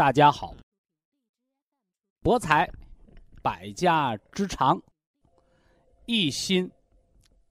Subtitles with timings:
[0.00, 0.54] 大家好，
[2.22, 2.66] 博才
[3.42, 4.82] 百家之长，
[6.06, 6.72] 一心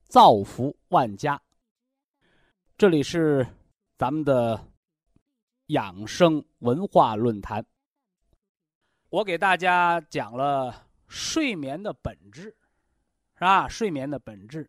[0.08, 1.40] 造福万家。
[2.76, 3.46] 这里是
[3.96, 4.66] 咱们的
[5.66, 7.64] 养生文化论坛。
[9.10, 12.56] 我给大家讲了睡眠的本质，
[13.34, 13.68] 是吧？
[13.68, 14.68] 睡眠的本质，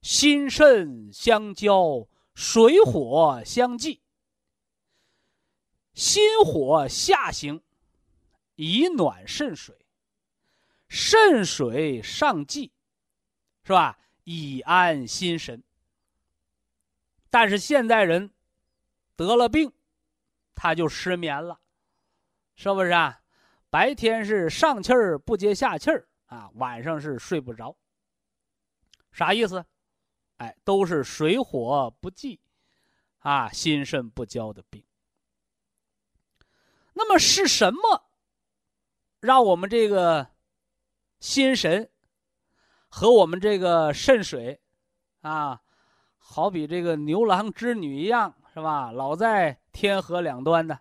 [0.00, 4.00] 心肾相交，水火相济。
[5.94, 7.62] 心火下行，
[8.56, 9.74] 以暖肾水；
[10.88, 12.72] 肾水上济，
[13.62, 13.98] 是吧？
[14.24, 15.62] 以安心神。
[17.30, 18.30] 但是现代人
[19.16, 19.72] 得了病，
[20.54, 21.60] 他就失眠了，
[22.56, 23.20] 是不是啊？
[23.70, 27.76] 白天是上气儿不接下气儿啊，晚上是睡不着。
[29.12, 29.64] 啥意思？
[30.38, 32.40] 哎，都是水火不济
[33.18, 34.84] 啊，心肾不交的病。
[36.96, 38.04] 那么是什么，
[39.20, 40.28] 让我们这个
[41.18, 41.90] 心神
[42.88, 44.60] 和我们这个肾水
[45.20, 45.60] 啊，
[46.16, 48.92] 好比这个牛郎织女一样，是吧？
[48.92, 50.78] 老在天河两端的。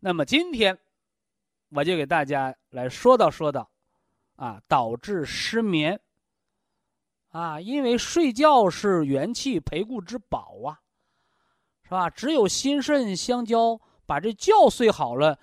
[0.00, 0.76] 那么今天，
[1.70, 3.70] 我就给大家来说道说道，
[4.34, 6.00] 啊，导致失眠
[7.28, 10.80] 啊，因为睡觉是元气培固之宝啊，
[11.84, 12.10] 是吧？
[12.10, 13.80] 只有心肾相交。
[14.06, 15.38] 把这觉睡好了，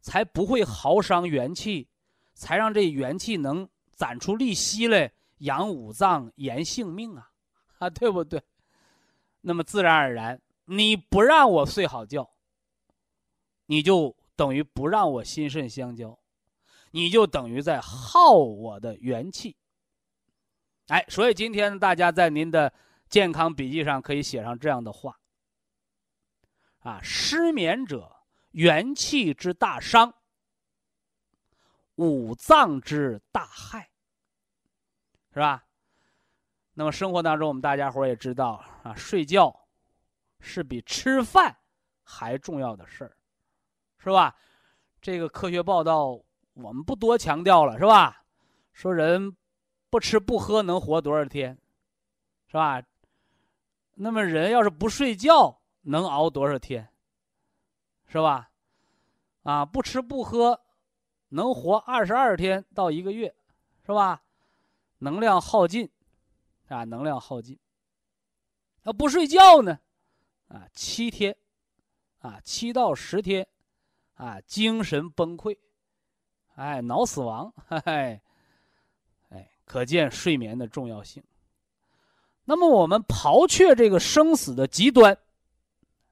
[0.00, 1.88] 才不会耗伤元气，
[2.34, 7.30] 才让这元气能攒出利息来养五脏、延性命啊，
[7.78, 8.42] 啊，对不对？
[9.40, 12.28] 那么自然而然，你不让我睡好觉，
[13.66, 16.18] 你就等于不让我心肾相交，
[16.90, 19.56] 你就等于在耗我的元气。
[20.88, 22.72] 哎，所以今天大家在您的
[23.08, 25.18] 健康笔记上可以写上这样的话。
[26.80, 28.16] 啊，失眠者
[28.52, 30.14] 元气之大伤，
[31.96, 33.90] 五脏之大害，
[35.32, 35.64] 是吧？
[36.74, 39.68] 那么生活当中，我们大家伙也知道啊，睡觉
[40.40, 41.56] 是比吃饭
[42.04, 43.16] 还重要的事儿，
[43.98, 44.36] 是吧？
[45.00, 46.20] 这个科学报道
[46.54, 48.24] 我们不多强调了，是吧？
[48.72, 49.36] 说人
[49.90, 51.58] 不吃不喝能活多少天，
[52.46, 52.80] 是吧？
[53.94, 55.57] 那么人要是不睡觉。
[55.88, 56.86] 能熬多少天？
[58.06, 58.50] 是吧？
[59.42, 60.60] 啊，不吃不喝，
[61.28, 63.34] 能活二十二天到一个月，
[63.86, 64.22] 是吧？
[64.98, 65.90] 能量耗尽，
[66.68, 67.58] 啊，能量耗尽。
[68.82, 69.78] 那不睡觉呢？
[70.48, 71.34] 啊，七天，
[72.18, 73.46] 啊，七到十天，
[74.14, 75.56] 啊，精神崩溃，
[76.54, 78.20] 哎，脑死亡，哎，
[79.30, 81.22] 哎，可见睡眠的重要性。
[82.44, 85.18] 那么我们刨却这个生死的极端。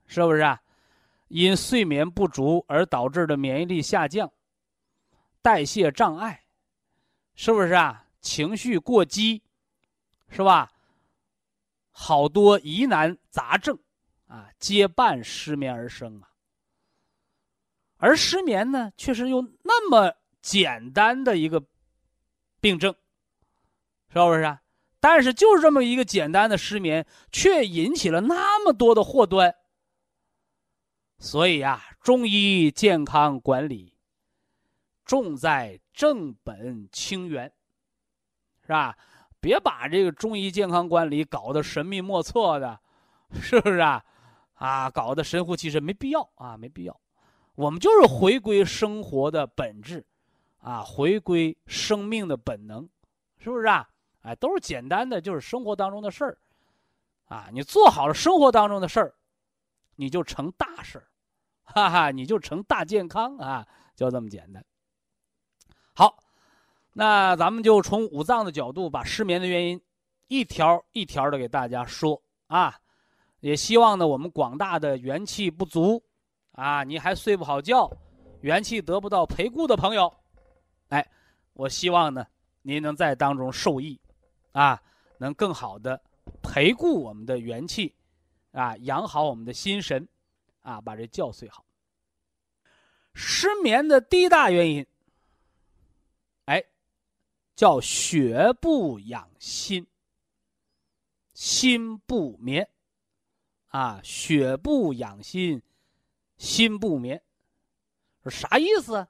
[0.07, 0.61] 是不是啊？
[1.29, 4.31] 因睡眠不足而导致的免疫力下降、
[5.43, 6.45] 代谢障碍，
[7.35, 8.05] 是不是啊？
[8.21, 9.43] 情绪过激，
[10.29, 10.73] 是吧？
[11.91, 13.79] 好多疑难杂症
[14.29, 16.31] 啊，皆伴失眠而生啊。
[17.97, 21.65] 而失眠呢，却是又那么简单的一个
[22.61, 22.95] 病症，
[24.13, 24.63] 是不是啊？
[25.01, 29.55] 但是就是这么一个简单的失眠，却引起了那么多的祸端。
[31.19, 33.93] 所以呀，中医健康管理
[35.05, 37.51] 重在正本清源，
[38.63, 38.97] 是吧？
[39.41, 42.79] 别把这个中医健康管理搞得神秘莫测的，
[43.41, 44.05] 是不是啊？
[44.55, 47.01] 啊，搞得神乎其神，没必要啊，没必要。
[47.55, 50.05] 我们就是回归生活的本质，
[50.59, 52.89] 啊，回归生命的本能，
[53.39, 53.89] 是不是啊？
[54.23, 56.39] 哎，都是简单的，就是生活当中的事儿，
[57.29, 59.15] 啊，你做好了生活当中的事儿。
[59.97, 61.05] 你就成大事，
[61.65, 63.67] 哈哈，你就成大健康啊，
[63.97, 64.65] 就这么简单。
[65.95, 66.17] 好，
[66.93, 69.83] 那咱们就从五脏的角度，把失眠的原因
[70.29, 72.79] 一条一条的给大家说啊。
[73.41, 76.03] 也希望呢，我们广大的元气不足，
[76.53, 77.89] 啊，你还睡不好觉，
[78.41, 80.13] 元气得不到培固的朋友，
[80.89, 81.07] 哎，
[81.53, 82.27] 我希望呢，
[82.63, 84.01] 您能在当中受益，
[84.53, 84.83] 啊，
[85.19, 86.01] 能更好的
[86.43, 87.95] 培固我们的元气，
[88.57, 90.09] 啊，养好我们的心神，
[90.63, 91.63] 啊，把这觉睡好。
[93.13, 94.87] 失眠的第一大原因，
[96.47, 96.65] 哎，
[97.55, 99.87] 叫血不养心，
[101.35, 102.67] 心不眠。
[103.69, 105.61] 啊，血不养心，
[106.39, 107.23] 心不眠，
[108.23, 109.07] 说啥意思？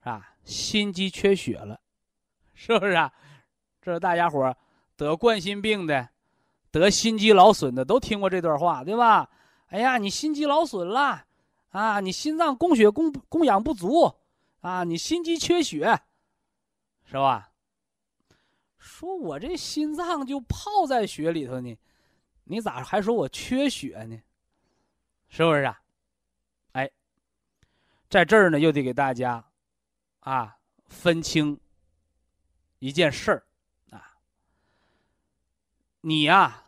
[0.00, 0.36] 啊？
[0.44, 1.80] 心肌缺血了，
[2.52, 3.10] 是不是啊？
[3.80, 4.54] 这是大家伙
[4.94, 6.10] 得冠心病的、
[6.78, 9.28] 得心肌劳损的都听过这段话，对吧？
[9.68, 11.26] 哎呀，你心肌劳损了
[11.70, 12.00] 啊！
[12.00, 14.14] 你心脏供血供供氧不足
[14.60, 14.84] 啊！
[14.84, 16.00] 你心肌缺血，
[17.04, 17.50] 是吧？
[18.78, 21.76] 说我这心脏就泡在血里头呢。
[22.44, 24.16] 你咋还说我缺血呢？
[25.28, 25.80] 是不是啊？
[26.72, 26.88] 哎，
[28.08, 29.44] 在这儿呢，又得给大家
[30.20, 30.56] 啊
[30.86, 31.58] 分清
[32.78, 33.42] 一件事儿
[33.90, 34.16] 啊。
[36.00, 36.62] 你呀，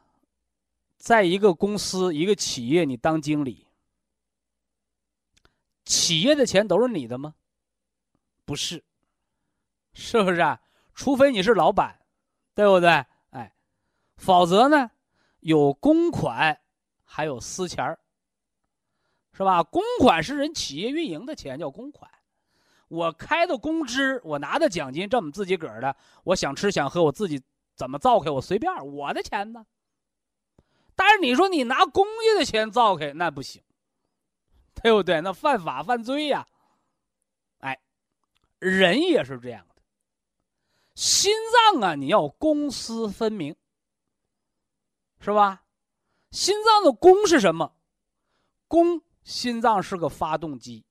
[0.99, 3.67] 在一个公司、一个企业，你当经理，
[5.85, 7.35] 企业的钱都是你的吗？
[8.45, 8.85] 不是，
[9.95, 10.61] 是不是啊？
[10.95, 12.00] 除非你是老板，
[12.55, 12.91] 对不对？
[13.31, 13.55] 哎，
[14.17, 14.91] 否则呢？
[15.41, 16.61] 有公款，
[17.05, 17.99] 还有私钱儿，
[19.33, 19.62] 是吧？
[19.62, 22.11] 公款是人企业运营的钱，叫公款。
[22.89, 27.41] 我开的工资，我拿的奖金，这么自己个儿的，我想吃想喝，我自己
[27.77, 29.65] 怎么造开，我随便，我的钱呢。
[30.99, 33.62] 但是你说你拿公家的钱造开，那不行，
[34.83, 35.21] 对不对？
[35.21, 36.45] 那犯法犯罪呀。
[37.59, 37.81] 哎，
[38.59, 39.83] 人也是这样的，
[40.97, 41.33] 心
[41.73, 43.55] 脏啊，你要公私分明。
[45.21, 45.65] 是吧？
[46.33, 47.77] 心脏的公是什么？
[48.67, 50.85] 公，心脏是个发动机，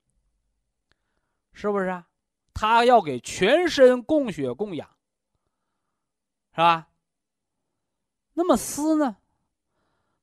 [1.52, 2.08] 是不是啊？
[2.54, 4.90] 它要给全身供血供氧，
[6.52, 6.88] 是吧？
[8.34, 9.18] 那么私呢？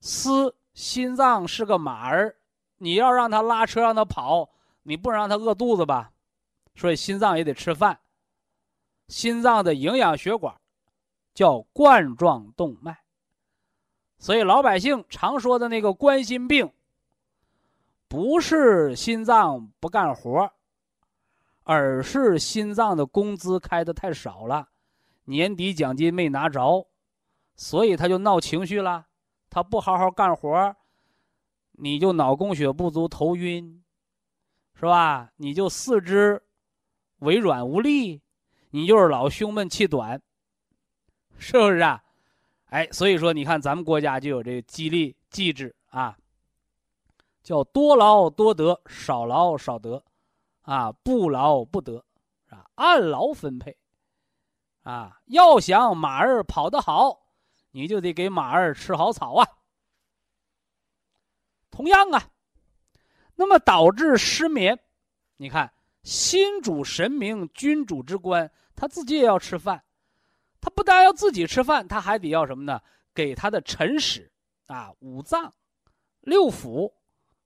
[0.06, 2.36] 思，心脏是个马儿，
[2.76, 4.50] 你要让它拉车，让它跑，
[4.82, 6.12] 你不能让它饿肚子吧？
[6.74, 8.00] 所以心脏也得吃饭。
[9.08, 10.54] 心脏的营养血管
[11.32, 12.98] 叫冠状动脉。
[14.18, 16.70] 所以老百姓常说的那个冠心病，
[18.06, 20.52] 不是心脏不干活，
[21.62, 24.68] 而是心脏的工资开的太少了，
[25.24, 26.86] 年底奖金没拿着，
[27.56, 29.06] 所以他就闹情绪了。
[29.54, 30.74] 他不好好干活，
[31.70, 33.84] 你就脑供血不足、头晕，
[34.74, 35.30] 是吧？
[35.36, 36.42] 你就四肢
[37.18, 38.20] 微软无力，
[38.70, 40.20] 你就是老胸闷气短，
[41.38, 42.02] 是不是啊？
[42.70, 46.18] 哎，所以说，你看咱们国家就有这个激励机制啊，
[47.44, 50.02] 叫多劳多得，少劳少得，
[50.62, 52.04] 啊，不劳不得，
[52.48, 53.76] 啊，按劳分配，
[54.82, 57.23] 啊，要想马儿跑得好，
[57.74, 59.48] 你就得给马儿吃好草啊。
[61.72, 62.30] 同样啊，
[63.34, 64.78] 那么导致失眠，
[65.38, 65.74] 你看，
[66.04, 69.82] 心主神明，君主之官，他自己也要吃饭。
[70.60, 72.80] 他不但要自己吃饭，他还得要什么呢？
[73.12, 74.30] 给他的臣使，
[74.68, 75.52] 啊，五脏、
[76.20, 76.92] 六腑，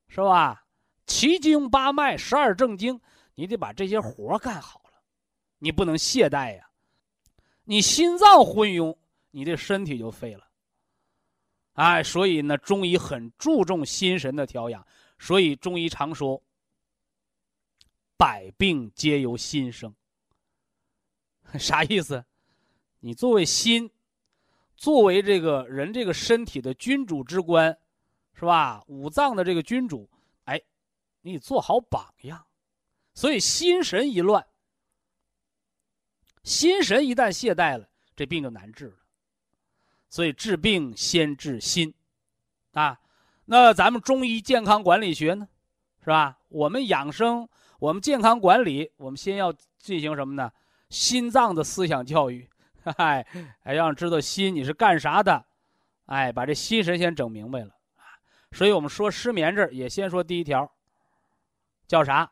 [0.09, 0.67] 是吧？
[1.07, 3.01] 七经八脉、十二正经，
[3.35, 5.01] 你得把这些活干好了，
[5.59, 6.69] 你不能懈怠呀。
[7.65, 8.95] 你心脏昏庸，
[9.39, 10.51] 你这身体就废了。
[11.75, 14.85] 哎，所以呢，中医很注重心神的调养，
[15.17, 16.43] 所以中医常说
[18.19, 19.95] ：“百病皆由心生。”
[21.57, 22.25] 啥意思？
[22.99, 23.89] 你作为心，
[24.77, 27.79] 作为这个人这个身体的君主之官，
[28.35, 28.83] 是吧？
[28.89, 30.11] 五脏的这个君主，
[30.47, 30.61] 哎，
[31.21, 32.45] 你做好榜样。
[33.15, 34.45] 所以心神一乱，
[36.43, 38.98] 心神一旦懈怠了，这病就难治了。
[40.09, 41.93] 所以治病先治心，
[42.73, 42.99] 啊，
[43.45, 45.47] 那咱们中医健康管理学呢，
[46.01, 46.39] 是吧？
[46.49, 47.49] 我们养生，
[47.79, 50.51] 我们健康管理，我们先要进行什么呢？
[50.89, 52.49] 心脏的思想教育。
[52.97, 53.27] 哎，
[53.65, 55.45] 哎，让知道心你是干啥的，
[56.07, 57.75] 哎，把这心神先整明白了。
[58.53, 60.71] 所以我们说失眠这儿也先说第一条，
[61.87, 62.31] 叫啥？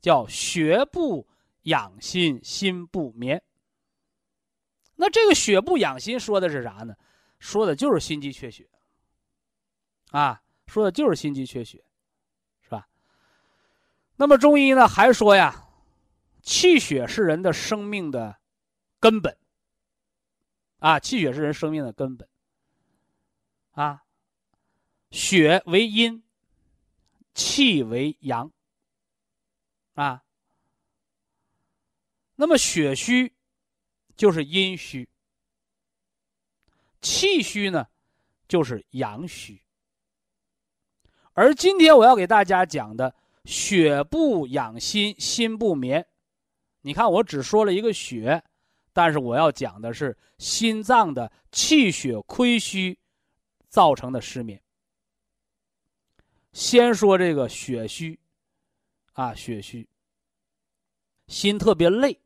[0.00, 1.24] 叫学不
[1.62, 3.40] 养心，心不眠。
[4.96, 6.96] 那这个血不养心说的是啥呢？
[7.38, 8.66] 说的就是心肌缺血
[10.10, 11.84] 啊，说的就是心肌缺血，
[12.62, 12.88] 是吧？
[14.16, 15.68] 那么中医呢还说呀，
[16.42, 18.38] 气血是人的生命的
[18.98, 19.36] 根本。
[20.78, 22.26] 啊，气血是人生命的根本。
[23.72, 24.02] 啊，
[25.10, 26.24] 血为阴，
[27.34, 28.50] 气为阳。
[29.92, 30.24] 啊，
[32.34, 33.35] 那么血虚
[34.16, 35.08] 就是阴虚，
[37.00, 37.86] 气虚呢
[38.48, 39.62] 就是阳虚。
[41.34, 46.06] 而今天我要给大家讲的血不养心，心不眠。
[46.80, 48.42] 你看，我只说了一个血，
[48.92, 52.98] 但是我要讲的是心脏的气血亏虚
[53.68, 54.62] 造成的失眠。
[56.52, 58.18] 先说这个血虚，
[59.12, 59.86] 啊，血虚，
[61.26, 62.18] 心特别累，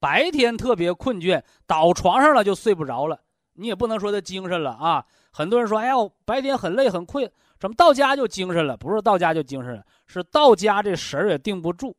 [0.00, 3.20] 白天特别困倦，倒床上了就睡不着了。
[3.54, 5.04] 你也不能说他精神了啊。
[5.32, 8.76] 很多人说：“哎呀，白天很累很困。”怎么到家就精神了？
[8.76, 11.96] 不是到家就精神了，是到家这神儿也定不住。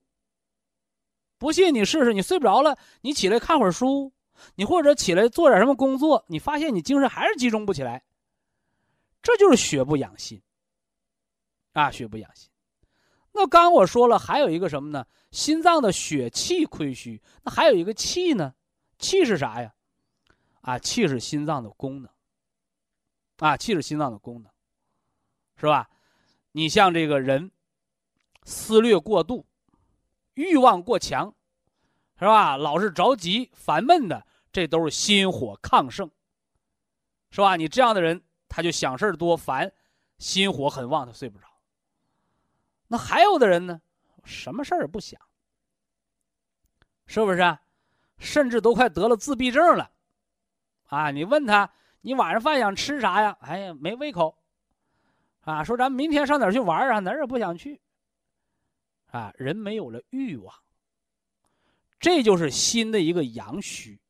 [1.37, 4.13] 不信你试试，你睡不着了，你起来看会儿书，
[4.55, 8.01] 你或者起来做点什么工作，你发现你精神还是集中不起来。
[9.21, 10.41] 这就是血不养心。
[11.73, 12.49] 啊，血不养心。
[13.31, 15.05] 那刚我说了，还有一个什么呢？
[15.31, 17.21] 心脏的血气亏虚。
[17.43, 18.53] 那还有一个气呢？
[18.97, 19.73] 气是啥呀？
[20.61, 22.11] 啊，气是心脏的功能。
[23.37, 24.51] 啊，气是心脏的功能。
[25.55, 25.89] 是吧？
[26.53, 27.51] 你像这个人，
[28.43, 29.45] 思虑过度，
[30.33, 31.35] 欲望过强，
[32.17, 32.55] 是吧？
[32.57, 36.09] 老是着急、烦闷的，这都是心火亢盛，
[37.29, 37.57] 是吧？
[37.57, 39.71] 你这样的人，他就想事儿多、烦，
[40.17, 41.48] 心火很旺，他睡不着。
[42.89, 43.79] 那还有的人呢，
[44.25, 45.17] 什么事儿也不想，
[47.05, 47.39] 是不是？
[47.39, 47.61] 啊
[48.21, 49.89] 甚至都快得了自闭症了，
[50.87, 51.09] 啊！
[51.09, 53.37] 你问他，你晚上饭想吃啥呀？
[53.39, 54.37] 哎呀，没胃口。
[55.39, 56.99] 啊，说咱明天上哪儿去玩啊？
[56.99, 57.79] 哪儿也不想去。
[59.05, 60.53] 啊，人没有了欲望，
[61.97, 64.01] 这就是心的一个阳虚。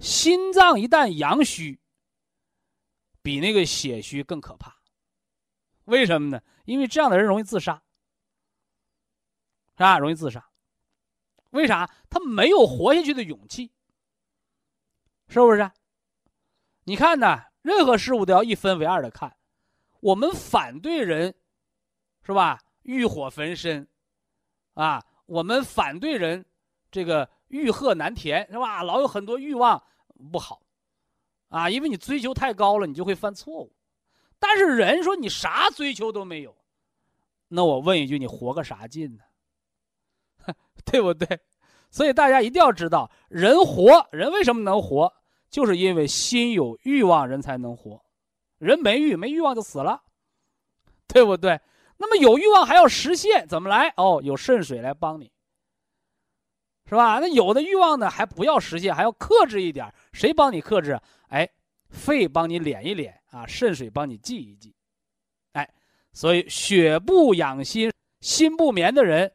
[0.00, 1.78] 心脏一旦阳虚，
[3.22, 4.77] 比那个血虚更可怕。
[5.88, 6.40] 为什么呢？
[6.66, 7.82] 因为这样的人容易自杀，
[9.72, 9.98] 是吧？
[9.98, 10.46] 容易自杀。
[11.50, 11.90] 为啥？
[12.10, 13.72] 他没有活下去的勇气，
[15.28, 15.70] 是不是？
[16.84, 19.34] 你看呢，任何事物都要一分为二的看。
[20.00, 21.34] 我们反对人，
[22.22, 22.60] 是吧？
[22.82, 23.88] 欲火焚身，
[24.74, 26.44] 啊，我们反对人，
[26.90, 28.82] 这个欲壑难填，是吧？
[28.82, 29.82] 老有很多欲望
[30.30, 30.60] 不好，
[31.48, 33.74] 啊，因为你追求太高了，你就会犯错误。
[34.38, 36.56] 但是人说你啥追求都没有，
[37.48, 39.24] 那我问一句，你活个啥劲呢？
[40.84, 41.40] 对不对？
[41.90, 45.12] 所以大家一定要知道，人活人为什么能活，
[45.50, 48.02] 就是因为心有欲望，人才能活。
[48.58, 50.02] 人没欲没欲望就死了，
[51.06, 51.60] 对不对？
[51.96, 53.92] 那么有欲望还要实现，怎么来？
[53.96, 55.32] 哦，有肾水来帮你，
[56.86, 57.18] 是吧？
[57.18, 59.92] 那有的欲望呢，还不要实现，还要克制一点。
[60.12, 61.00] 谁帮你克制？
[61.28, 61.48] 哎，
[61.88, 64.74] 肺帮你敛一敛啊，肾水帮你记一记。
[65.52, 65.68] 哎，
[66.12, 69.32] 所以血不养心，心不眠的人，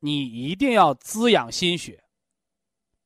[0.00, 2.02] 你一定要滋养心血，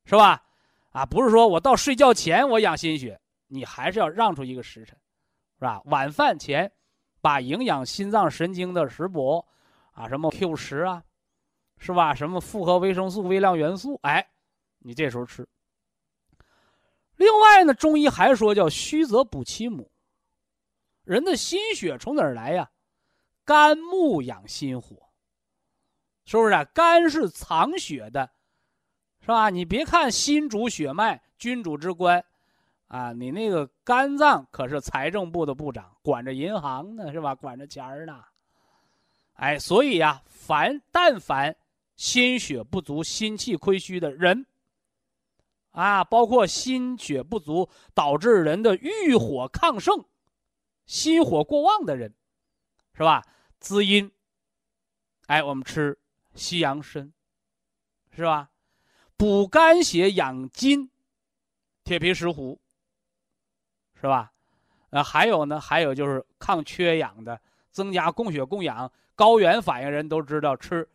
[0.05, 0.43] 是吧？
[0.91, 4.97] 啊，不是说我到睡觉前我养心血，你还是要让出一个时辰。
[5.59, 5.81] 是吧？
[5.85, 6.69] 晚饭前，
[7.21, 9.45] 把营养心脏神经的食补，
[9.93, 11.01] 啊，什么 Q 十啊，
[11.77, 12.13] 是吧？
[12.13, 14.27] 什么复合维生素、微量元素，哎，
[14.79, 15.47] 你这时候吃。
[17.15, 19.89] 另外呢，中医还说叫虚则补其母，
[21.03, 22.69] 人的心血从哪儿来呀？
[23.45, 24.95] 肝木养心火，
[26.25, 26.53] 是不是？
[26.53, 26.63] 啊？
[26.65, 28.29] 肝是藏血的，
[29.19, 29.49] 是吧？
[29.49, 32.23] 你别看心主血脉，君主之官。
[32.87, 37.33] 啊，你那个肝脏可是财政部的部长，管着银行呢，是吧？
[37.33, 38.23] 管着钱儿呢。
[39.33, 41.55] 哎，所以呀，凡但凡
[41.95, 44.45] 心血不足、心气亏虚的人，
[45.71, 50.05] 啊，包括心血不足导致人的欲火亢盛、
[50.93, 52.13] 心火过旺的人，
[52.93, 53.25] 是吧？
[53.59, 54.11] 滋阴。
[55.25, 55.97] 哎，我们吃
[56.35, 57.11] 西洋参，
[58.11, 58.51] 是吧？
[59.17, 60.87] 补肝血、养筋，
[61.83, 62.59] 铁皮石斛。
[63.95, 64.31] 是吧？
[64.91, 68.91] 呃，还有呢，还有就是抗缺氧的，增加供血供氧。
[69.15, 70.87] 高原反应人都知道吃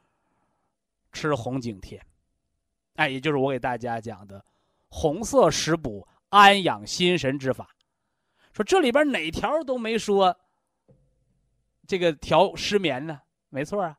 [1.11, 2.01] 吃红景天，
[2.95, 4.45] 哎，也就是我给大家讲的
[4.91, 7.75] 红色食补安养心神之法。
[8.59, 10.37] 说这里边哪条都没说
[11.87, 13.21] 这个调失眠呢？
[13.51, 13.97] 没错啊，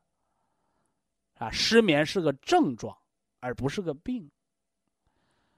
[1.38, 2.94] 啊，失眠是个症状，
[3.40, 4.30] 而不是个病。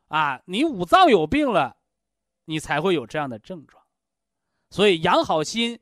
[0.06, 1.76] 啊，你五脏有病了。
[2.44, 3.80] 你才会有这样的症状，
[4.68, 5.78] 所以养好心，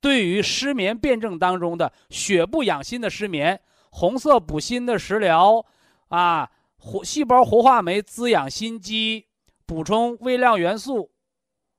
[0.00, 5.66] 对于失眠辩证当中的血不养心的失眠，红色补心的食疗，
[6.08, 9.26] 啊，活细胞活化酶滋养心肌，
[9.66, 11.10] 补充微量元素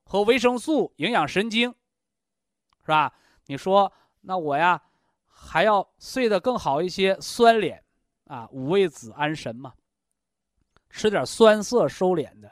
[0.06, 1.70] 和维生素，营养神经，
[2.82, 3.14] 是吧？
[3.48, 4.82] 你说那我呀，
[5.28, 7.84] 还要睡得更好一些，酸脸
[8.26, 9.74] 啊，五味子安神嘛，
[10.90, 12.52] 吃点酸涩收敛的。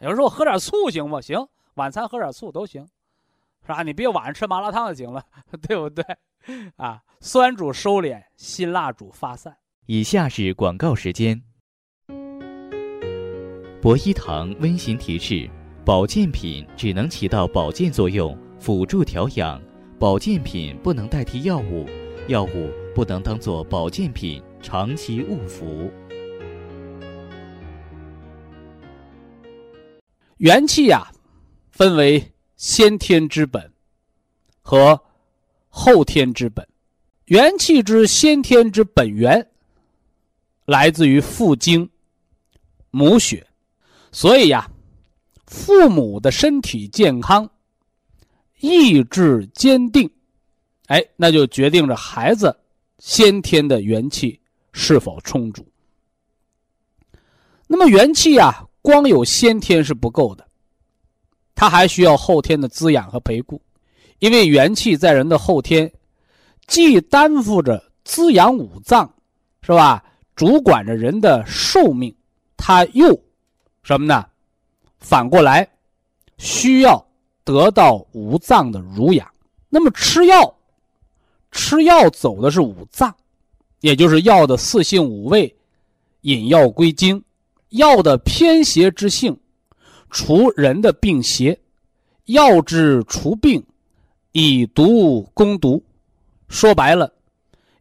[0.00, 1.48] 有人说我喝点醋行不行？
[1.74, 2.86] 晚餐喝点醋都行。
[3.64, 3.84] 是吧？
[3.84, 5.24] 你别晚上吃麻辣烫就行了，
[5.62, 6.04] 对不对？
[6.74, 9.56] 啊，酸主收敛，辛辣主发散。
[9.86, 11.40] 以下是广告时间。
[13.80, 15.48] 博一堂温馨提示：
[15.84, 19.60] 保健品只能起到保健作用，辅助调养；
[19.98, 21.86] 保健品不能代替药物，
[22.28, 25.90] 药物不能当做保健品长期误服。
[30.38, 31.10] 元气呀，
[31.70, 32.22] 分为。
[32.54, 33.72] 先天之本
[34.60, 35.02] 和
[35.68, 36.64] 后天之本，
[37.24, 39.44] 元气之先天之本源
[40.66, 41.90] 来自于父精
[42.92, 43.44] 母血，
[44.12, 44.70] 所以呀，
[45.52, 47.48] 父母的身体健康、
[48.60, 50.10] 意志坚定，
[50.86, 52.56] 哎，那就决定着孩子
[52.98, 54.40] 先天的元气
[54.72, 55.62] 是否充足。
[57.66, 60.48] 那么元气呀，光有先天是不够的。
[61.54, 63.60] 它还需要后天的滋养和培固，
[64.20, 65.92] 因为元气在人的后天，
[66.66, 69.14] 既担负着滋养五脏，
[69.60, 70.02] 是吧？
[70.34, 72.12] 主管着人的寿命，
[72.56, 73.22] 它又
[73.82, 74.26] 什么呢？
[75.02, 75.68] 反过来，
[76.38, 77.04] 需要
[77.44, 79.28] 得到五脏的濡养。
[79.68, 80.54] 那么吃药，
[81.50, 83.14] 吃药走的是五脏，
[83.80, 85.54] 也就是药的四性五味，
[86.20, 87.22] 引药归经，
[87.70, 89.36] 药的偏邪之性。
[90.08, 91.58] 除人的病邪，
[92.26, 93.62] 药之除病，
[94.30, 95.82] 以毒攻毒。
[96.48, 97.12] 说白了，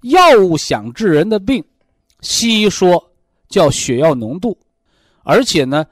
[0.01, 1.63] 药物想治人的病，
[2.21, 3.11] 西医说
[3.47, 4.57] 叫血药浓度，
[5.23, 5.86] 而且呢，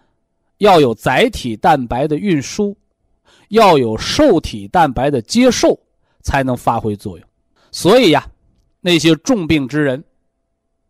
[0.59, 2.77] 要有载体蛋白的运输，
[3.49, 5.77] 要有受体蛋白的接受，
[6.21, 7.27] 才能发挥作用。
[7.71, 8.25] 所以呀，
[8.79, 10.01] 那些重病之人，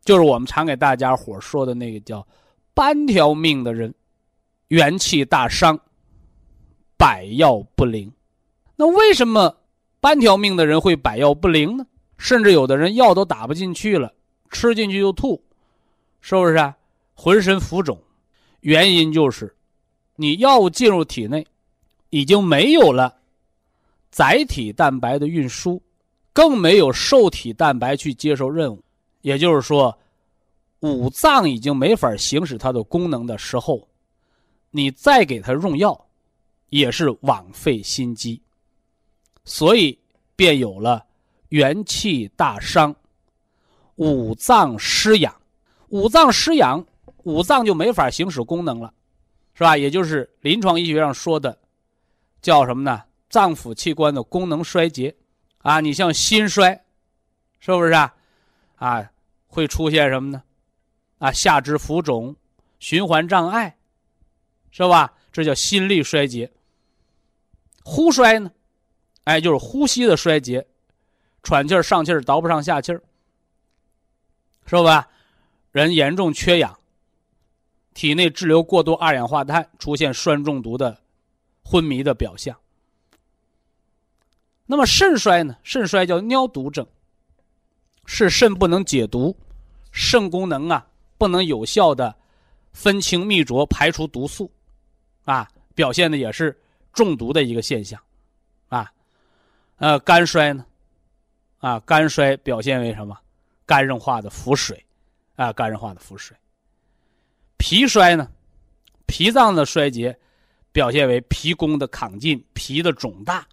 [0.05, 2.25] 就是我们常给大家伙说的那个叫
[2.75, 3.91] 半条命的人。
[4.67, 5.79] 元气大伤，
[6.95, 8.11] 百药不灵。
[8.75, 9.57] 那为什么
[9.99, 11.83] 半条命的人会百药不灵呢？
[12.19, 14.13] 甚至有的人药都打不进去了，
[14.51, 15.43] 吃进去就吐，
[16.21, 16.77] 是不是啊？
[17.15, 17.99] 浑身浮肿，
[18.59, 19.51] 原因就是
[20.21, 21.47] 你药物进入体内，
[22.09, 23.15] 已经没有了
[24.11, 25.81] 载体蛋白的运输，
[26.33, 28.83] 更没有受体蛋白去接受任务。
[29.21, 29.97] 也就是说，
[30.81, 33.87] 五脏已经没法行使它的功能的时候。
[34.71, 36.05] 你再给它用药，
[36.67, 38.41] 也是枉费心机，
[39.45, 39.97] 所以
[40.35, 41.05] 便有了
[41.47, 42.93] 元气大伤、
[43.95, 45.33] 五脏失养。
[45.87, 46.85] 五脏失养，
[47.23, 48.93] 五脏就没法行使功能了，
[49.59, 49.75] 是吧？
[49.75, 51.59] 也就是临床医学上说的，
[52.41, 53.03] 叫什么呢？
[53.29, 55.13] 脏腑器官的功能衰竭
[55.57, 55.81] 啊！
[55.81, 56.81] 你像心衰，
[57.59, 58.15] 是不是啊？
[58.77, 59.11] 啊，
[59.47, 60.41] 会出现什么呢？
[61.17, 62.33] 啊，下肢浮肿、
[62.79, 63.75] 循环障碍。
[64.71, 65.13] 是吧？
[65.29, 66.49] 这叫心力衰竭。
[67.83, 68.49] 呼衰呢？
[69.25, 70.65] 哎，就是呼吸的衰竭，
[71.43, 73.03] 喘气儿、上气儿倒不上下气儿，
[74.65, 75.09] 是吧？
[75.73, 76.78] 人严重缺氧，
[77.99, 80.97] 体内滞留过多二氧化碳，出现酸中毒的
[81.61, 82.57] 昏迷的表象。
[84.65, 85.57] 那么肾衰呢？
[85.63, 86.87] 肾衰叫尿毒症，
[88.05, 89.35] 是肾不能解毒，
[89.91, 92.15] 肾功能啊不能有效的
[92.71, 94.49] 分清泌浊，排除毒素。
[95.25, 96.57] 啊，表现的也是
[96.93, 98.01] 中毒的一个现象，
[98.69, 98.89] 啊，
[99.75, 100.65] 呃，肝衰呢，
[101.57, 103.19] 啊，肝衰表现为什么？
[103.65, 104.85] 肝硬化的腹水，
[105.35, 106.37] 啊，肝硬化的腹水。
[107.59, 108.31] 脾衰呢，
[109.05, 110.17] 脾脏的衰竭，
[110.71, 113.45] 表现为脾功的亢进，脾的肿大，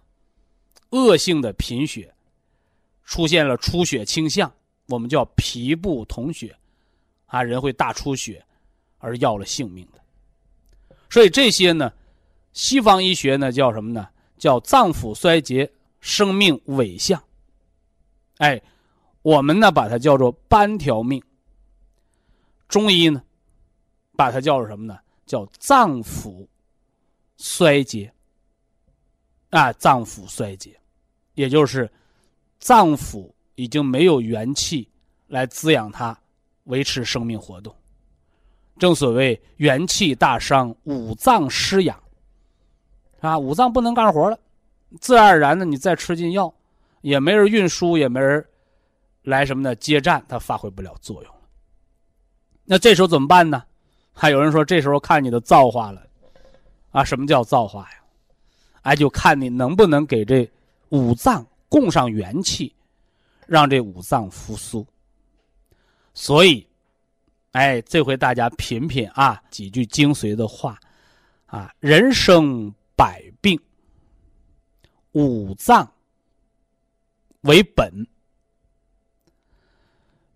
[0.89, 2.11] 恶性的贫血，
[3.03, 4.51] 出现了出血倾向，
[4.87, 6.55] 我们叫脾不统血，
[7.25, 8.43] 啊，人会大出血，
[8.97, 10.01] 而要了性命的。
[11.09, 11.91] 所以这些呢，
[12.53, 14.07] 西方医学呢叫什么呢？
[14.37, 17.21] 叫脏腑衰竭、生命伪象。
[18.37, 18.61] 哎，
[19.21, 21.21] 我们呢把它叫做半条命。
[22.67, 23.21] 中医呢，
[24.17, 24.99] 把它叫做什么呢？
[25.25, 26.45] 叫脏腑
[27.37, 28.11] 衰竭。
[29.49, 30.77] 啊，脏腑衰竭，
[31.35, 31.89] 也就是
[32.59, 34.89] 脏腑已经没有元气
[35.27, 36.19] 来滋养它，
[36.65, 37.73] 维持生命活动。
[38.77, 41.97] 正所谓元气大伤，五脏失养，
[43.21, 44.37] 啊，五脏不能干活了，
[44.99, 46.53] 自然而然的，你再吃进药，
[47.01, 48.45] 也没人运输，也没人
[49.23, 51.33] 来什么呢接站，它发挥不了作用。
[52.65, 53.63] 那这时候怎么办呢？
[54.19, 56.01] 还有人说，这时候看你的造化了，
[56.89, 58.01] 啊，什么叫造化呀？
[58.81, 60.49] 哎，就看你能不能给这
[60.89, 62.73] 五脏供上元气，
[63.45, 64.83] 让这五脏复苏。
[66.15, 66.67] 所以，
[67.51, 70.79] 哎，这回大家品品啊，几句精髓的话，
[71.45, 73.59] 啊，人生百病，
[75.11, 75.87] 五脏
[77.41, 78.07] 为本，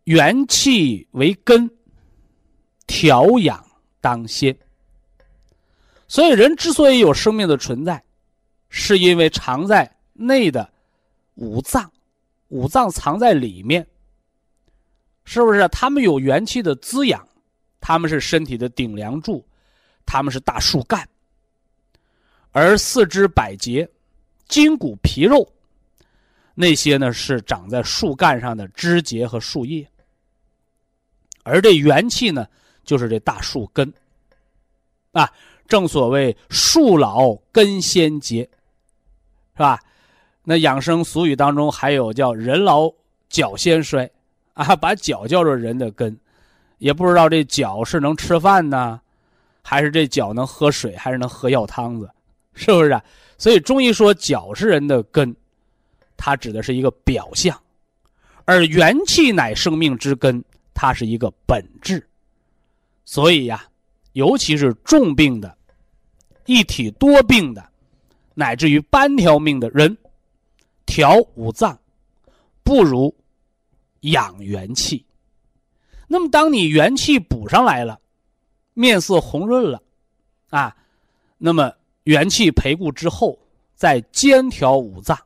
[0.04, 1.68] 元气为根。
[2.88, 3.66] 调养
[4.02, 4.58] 当先，
[6.08, 8.04] 所以人之所以有生命的存在，
[8.68, 10.68] 是因为藏在内的
[11.36, 11.90] 五脏，
[12.48, 13.88] 五脏藏在里面，
[15.24, 15.68] 是不是？
[15.68, 17.26] 他们有元气的滋养，
[17.80, 19.46] 他们是身体的顶梁柱，
[20.04, 21.08] 他们是大树干，
[22.52, 23.88] 而四肢百节、
[24.48, 25.48] 筋骨皮肉，
[26.56, 29.88] 那些呢是长在树干上的枝节和树叶，
[31.44, 32.48] 而这元气呢？
[32.84, 33.92] 就是这大树根，
[35.12, 35.30] 啊，
[35.68, 38.42] 正所谓树老根先结，
[39.54, 39.80] 是吧？
[40.44, 42.92] 那养生俗语当中还有叫人老
[43.30, 44.10] 脚先衰，
[44.54, 46.18] 啊，把脚叫做人的根，
[46.80, 49.00] 也不知道这脚是能吃饭呢，
[49.62, 52.10] 还是这脚能喝水，还是能喝药汤子，
[52.54, 52.90] 是不是？
[52.90, 53.04] 啊？
[53.38, 55.36] 所以中医说脚是人的根，
[56.18, 57.60] 它指的是一个表象，
[58.46, 62.06] 而元气乃生命之根，它是一个本质。
[63.04, 63.66] 所以呀，
[64.14, 65.58] 尤其是重病的、
[66.46, 67.70] 一体多病的，
[68.34, 69.98] 乃至于半条命的人，
[70.86, 71.78] 调五脏
[72.64, 73.14] 不如
[74.02, 75.06] 养元气。
[76.08, 78.00] 那么，当你元气补上来了，
[78.74, 79.82] 面色红润了，
[80.50, 80.76] 啊，
[81.38, 83.38] 那么元气培固之后，
[83.76, 85.18] 再兼调五脏，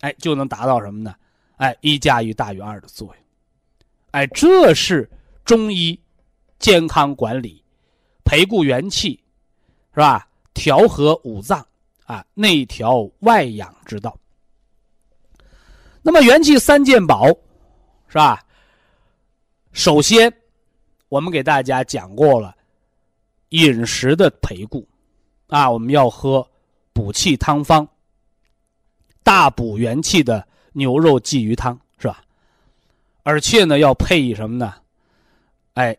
[0.00, 1.14] 哎，就能达到什么呢？
[1.56, 3.16] 哎，一加一大于二的作用。
[4.10, 5.08] 哎，这是
[5.44, 5.98] 中医。
[6.64, 7.62] 健康管理，
[8.24, 9.20] 培固元气，
[9.92, 10.26] 是吧？
[10.54, 11.62] 调和五脏
[12.06, 14.18] 啊，内调外养之道。
[16.00, 17.26] 那么元气三件宝，
[18.08, 18.42] 是吧？
[19.72, 20.32] 首先，
[21.10, 22.56] 我们给大家讲过了
[23.50, 24.88] 饮食的培固
[25.48, 26.48] 啊，我们要喝
[26.94, 27.86] 补气汤方，
[29.22, 32.24] 大补元气的牛肉鲫鱼汤，是吧？
[33.22, 34.74] 而且呢，要配以什么呢？
[35.74, 35.94] 哎。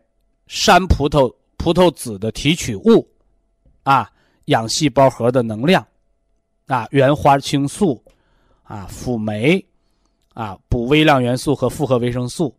[0.46, 3.06] 山葡萄葡萄籽的提取物，
[3.82, 4.10] 啊，
[4.46, 5.86] 养细胞核的能量，
[6.66, 8.02] 啊，原花青素，
[8.62, 9.64] 啊，辅酶，
[10.34, 12.56] 啊，补微量元素和复合维生素，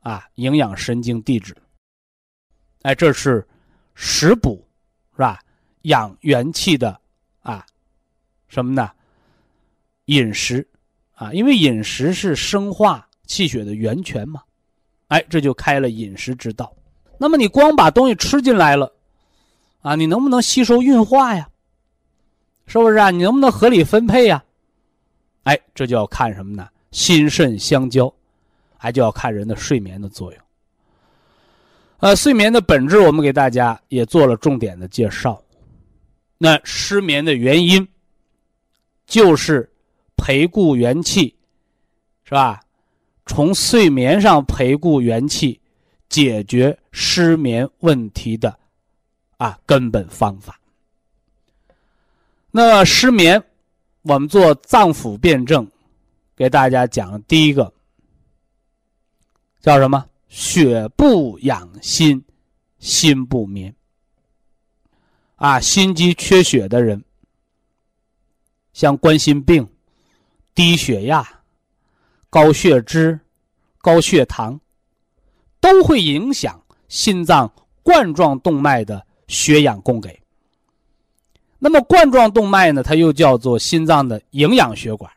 [0.00, 1.56] 啊，营养神经递质。
[2.82, 3.46] 哎，这是
[3.94, 4.62] 食补，
[5.12, 5.40] 是吧？
[5.82, 7.00] 养元气的
[7.40, 7.64] 啊，
[8.48, 8.90] 什么呢？
[10.06, 10.66] 饮食，
[11.14, 14.42] 啊，因为饮食是生化气血的源泉嘛。
[15.08, 16.74] 哎，这就开了饮食之道。
[17.18, 18.92] 那么你光把东西吃进来了，
[19.82, 21.48] 啊，你能不能吸收运化呀？
[22.66, 23.10] 是不是啊？
[23.10, 24.42] 你能不能合理分配呀？
[25.44, 26.68] 哎，这就要看什么呢？
[26.90, 28.12] 心肾相交，
[28.76, 30.40] 还就要看人的睡眠的作用。
[31.98, 35.40] 呃，睡眠的本质，我们给大家也做了重点的介绍。
[36.38, 37.86] 那失眠的原因，
[39.06, 39.70] 就是
[40.16, 41.34] 培固元气，
[42.24, 42.60] 是吧？
[43.26, 45.60] 从睡眠上培固元气。
[46.14, 48.56] 解决失眠问题的
[49.36, 50.60] 啊根本方法。
[52.52, 53.42] 那失眠，
[54.02, 55.68] 我们做脏腑辩证，
[56.36, 57.74] 给大家讲第一个
[59.60, 60.08] 叫什么？
[60.28, 62.24] 血不养心，
[62.78, 63.74] 心不眠。
[65.34, 67.02] 啊，心肌缺血的人，
[68.72, 69.68] 像冠心病、
[70.54, 71.28] 低血压、
[72.30, 73.18] 高血脂、
[73.78, 74.60] 高血糖。
[75.64, 77.50] 都会影响心脏
[77.82, 80.20] 冠状动脉的血氧供给。
[81.58, 82.82] 那么冠状动脉呢？
[82.82, 85.10] 它又叫做心脏的营养血管。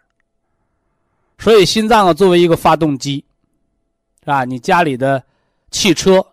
[1.37, 3.25] 所以心脏啊，作为一个发动机，
[4.21, 4.45] 是吧？
[4.45, 5.21] 你家里的
[5.69, 6.25] 汽车，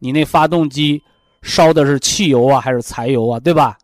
[0.00, 1.02] 你那发动机
[1.40, 3.40] 烧的是汽油啊，还是柴油啊？
[3.40, 3.78] 对吧？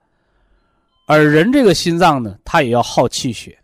[1.06, 3.58] 而人这个心脏呢，它也要耗气血，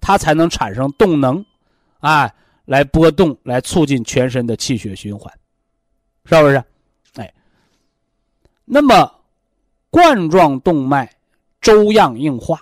[0.00, 1.44] 它才能产生动能，
[2.00, 2.32] 啊。
[2.64, 5.32] 来波动，来促进全身的气血循环，
[6.24, 6.62] 是不是？
[7.14, 7.32] 哎，
[8.64, 9.12] 那么
[9.90, 11.10] 冠状动脉
[11.60, 12.60] 粥样硬化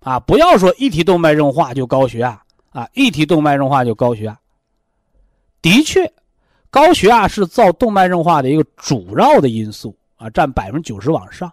[0.00, 4.38] 啊，不要说一提动脉硬化就高血压啊，一提动脉硬化就高血压。
[5.60, 6.12] 的确，
[6.70, 11.52] 高血压是造动脉硬化的一个主要的因素啊，占百分之九十往上。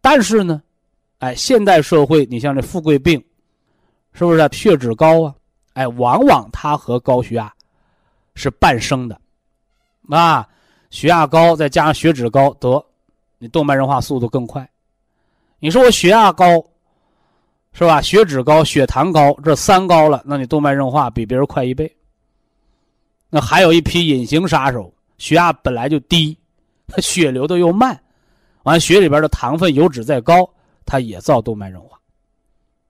[0.00, 0.62] 但是呢，
[1.18, 3.22] 哎，现代社会，你像这富贵病。
[4.14, 5.34] 是不是血脂高啊？
[5.78, 7.54] 哎，往往它和高血压
[8.34, 9.16] 是伴生的，
[10.10, 10.44] 啊，
[10.90, 12.84] 血压高再加上血脂高，得
[13.38, 14.68] 你动脉硬化速度更快。
[15.60, 16.60] 你说我血压高，
[17.72, 18.02] 是吧？
[18.02, 21.96] 血脂高、血糖高，这三高了，那你动脉硬化比别人快一倍。
[23.30, 26.36] 那还有一批隐形杀手，血压本来就低，
[26.88, 27.96] 他血流的又慢，
[28.64, 30.48] 完血里边的糖分、油脂再高，
[30.84, 31.97] 它也造动脉硬化。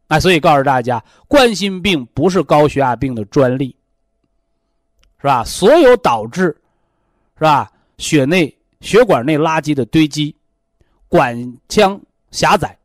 [0.09, 3.77] 哎，所以告诉大家，冠心病不是高血压病的专利，
[5.21, 5.45] 是吧？
[5.45, 6.45] 所有导致，
[7.37, 7.71] 是吧？
[7.99, 10.35] 血内血管内垃圾的堆积，
[11.09, 12.79] 管腔狭窄，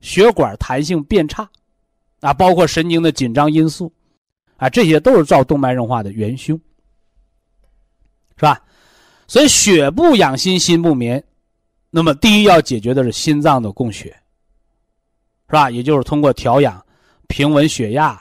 [0.00, 1.48] 血管弹性变差，
[2.20, 3.90] 啊，包括神经的紧张因素，
[4.58, 6.60] 啊，这些都是造动脉硬化的元凶，
[8.36, 8.60] 是吧？
[9.26, 11.24] 所以血不养心，心不眠，
[11.88, 14.14] 那么第一要解决的是心脏的供血。
[15.46, 15.70] 是吧？
[15.70, 16.84] 也就是通过调养、
[17.28, 18.20] 平稳血压、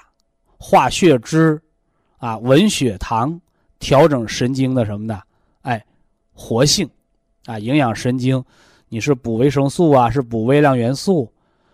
[0.58, 1.62] 化血脂，
[2.18, 3.40] 啊，稳血糖，
[3.80, 5.22] 调整神经的什么的，
[5.62, 5.84] 哎，
[6.34, 6.90] 活性，
[7.46, 8.44] 啊，营养神经，
[8.90, 11.32] 你是补维生素啊，是补微量元素，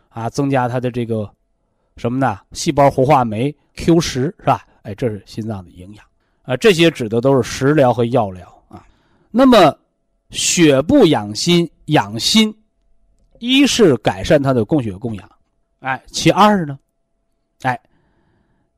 [0.10, 1.30] 啊，增加它的这个
[1.98, 2.40] 什么呢？
[2.54, 4.66] 细胞活化酶 Q 十是吧？
[4.84, 6.06] 哎，这是心脏的营养，
[6.44, 8.86] 啊，这些指的都是食疗和药疗啊。
[9.30, 9.78] 那么，
[10.32, 12.56] 血不养心，养心，
[13.40, 15.30] 一是改善它的供血供氧。
[15.80, 16.78] 哎，其二呢，
[17.62, 17.80] 哎，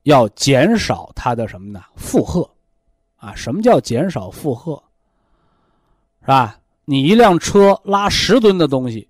[0.04, 1.84] 要减少它的什么呢？
[1.96, 2.48] 负荷，
[3.18, 4.82] 啊，什么叫减少负荷？
[6.22, 6.60] 是吧？
[6.86, 9.08] 你一辆车拉十吨的东西，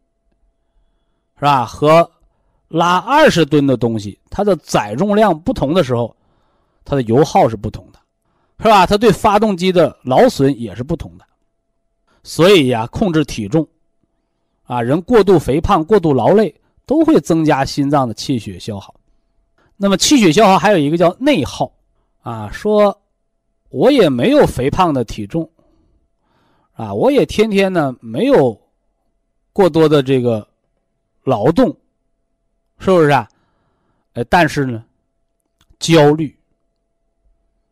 [1.36, 1.66] 是吧？
[1.66, 2.10] 和
[2.70, 6.16] 拉二十吨的东西，它的载重量不同的时候，
[6.86, 8.00] 它的油耗是不同的，
[8.60, 8.86] 是吧？
[8.86, 11.26] 它对发动机的劳损也是不同的。
[12.24, 13.68] 所以呀，控制体重，
[14.64, 16.56] 啊，人过度肥胖、过度劳累。
[16.86, 18.94] 都会增加心脏的气血消耗，
[19.78, 21.72] 那么气血消耗还有一个叫内耗，
[22.22, 23.02] 啊，说
[23.70, 25.50] 我也没有肥胖的体重，
[26.74, 28.60] 啊，我也天天呢没有
[29.54, 30.46] 过多的这个
[31.24, 31.70] 劳动，
[32.80, 33.30] 是不是啊？
[34.14, 34.84] 呃，但是呢，
[35.80, 36.36] 焦虑，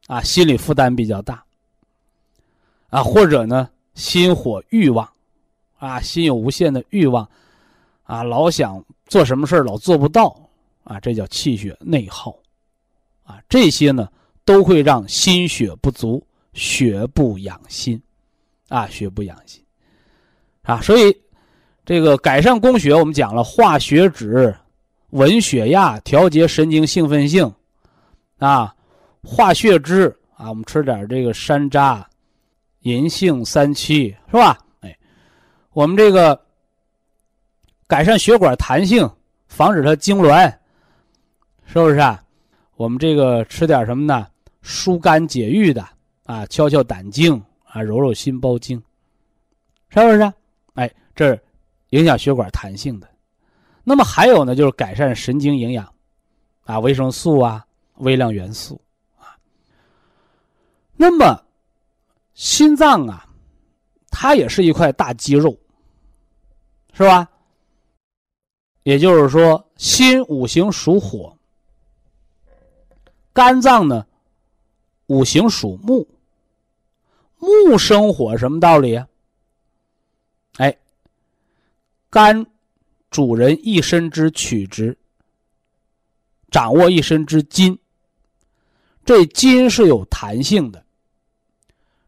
[0.08, 1.44] 啊，心理负担比较大，
[2.90, 5.10] 啊，或者呢，心火欲望，
[5.78, 7.28] 啊，心有无限的欲望，
[8.04, 8.82] 啊，老想。
[9.10, 10.40] 做什么事老做不到，
[10.84, 12.38] 啊，这叫气血内耗，
[13.24, 14.08] 啊，这些呢
[14.46, 18.00] 都会让心血不足，血不养心，
[18.68, 19.64] 啊，血不养心，
[20.62, 21.12] 啊，所以
[21.84, 24.56] 这个改善供血，我们讲了化血脂、
[25.10, 27.52] 稳血压、调节神经兴奋性，
[28.38, 28.76] 啊，
[29.24, 32.04] 化血脂啊，我们吃点这个山楂、
[32.82, 34.56] 银杏、三七，是吧？
[34.82, 34.96] 哎，
[35.74, 36.40] 我们这个。
[37.90, 39.10] 改善血管弹性，
[39.48, 40.48] 防止它痉挛，
[41.66, 42.24] 是不是啊？
[42.76, 44.28] 我们这个吃点什么呢？
[44.62, 45.84] 疏肝解郁的
[46.24, 48.78] 啊，敲敲胆经啊，揉揉心包经，
[49.90, 50.34] 是不是？
[50.76, 51.36] 哎，这
[51.90, 53.10] 影响血管弹性的。
[53.84, 55.92] 那么还有呢，就是改善神经营养
[56.66, 58.80] 啊，维生素啊，微量元素
[59.18, 59.34] 啊。
[60.96, 61.44] 那么
[62.36, 63.28] 心脏啊，
[64.12, 65.58] 它也是一块大肌肉，
[66.94, 67.28] 是吧？
[68.84, 71.38] 也就是说，心五行属火，
[73.34, 74.06] 肝脏呢
[75.08, 76.08] 五行属木，
[77.38, 79.08] 木生火，什么道理啊？
[80.58, 80.78] 哎，
[82.10, 82.46] 肝
[83.12, 84.98] 主人一身之曲直，
[86.50, 87.78] 掌握一身之筋，
[89.06, 90.84] 这筋是有弹性的，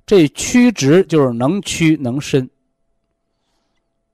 [0.06, 2.50] 这曲直就是能屈能伸，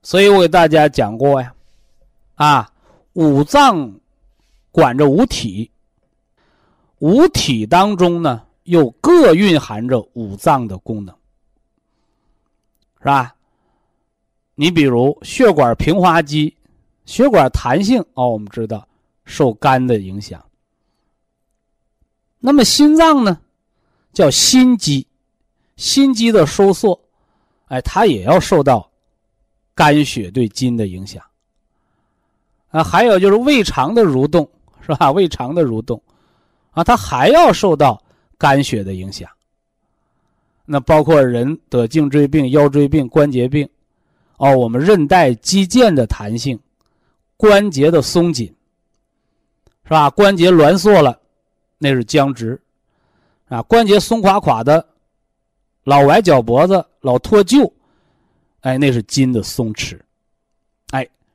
[0.02, 1.54] 所以我给大家讲过呀。
[2.38, 2.70] 啊，
[3.14, 3.98] 五脏
[4.70, 5.68] 管着五体，
[7.00, 11.12] 五体当中呢，又各蕴含着五脏的功能，
[13.00, 13.34] 是吧？
[14.54, 16.56] 你比如血管平滑肌，
[17.06, 18.86] 血管弹性哦，我们知道
[19.24, 20.40] 受肝的影响。
[22.38, 23.40] 那么心脏呢，
[24.12, 25.04] 叫心肌，
[25.74, 27.00] 心肌的收缩，
[27.66, 28.88] 哎，它也要受到
[29.74, 31.20] 肝血对筋的影响。
[32.70, 34.48] 啊，还有就是胃肠的蠕动，
[34.80, 35.10] 是吧？
[35.10, 36.00] 胃肠的蠕动，
[36.72, 38.02] 啊，它还要受到
[38.36, 39.28] 肝血的影响。
[40.64, 43.66] 那包括人得颈椎病、腰椎病、关节病，
[44.36, 46.58] 哦，我们韧带、肌腱的弹性，
[47.38, 48.54] 关节的松紧，
[49.84, 50.10] 是吧？
[50.10, 51.18] 关节挛缩了，
[51.78, 52.60] 那是僵直，
[53.48, 54.86] 啊，关节松垮垮的，
[55.84, 57.72] 老崴脚脖子、老脱臼，
[58.60, 59.98] 哎，那是筋的松弛。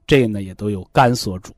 [0.05, 1.53] 这呢也都有肝所主，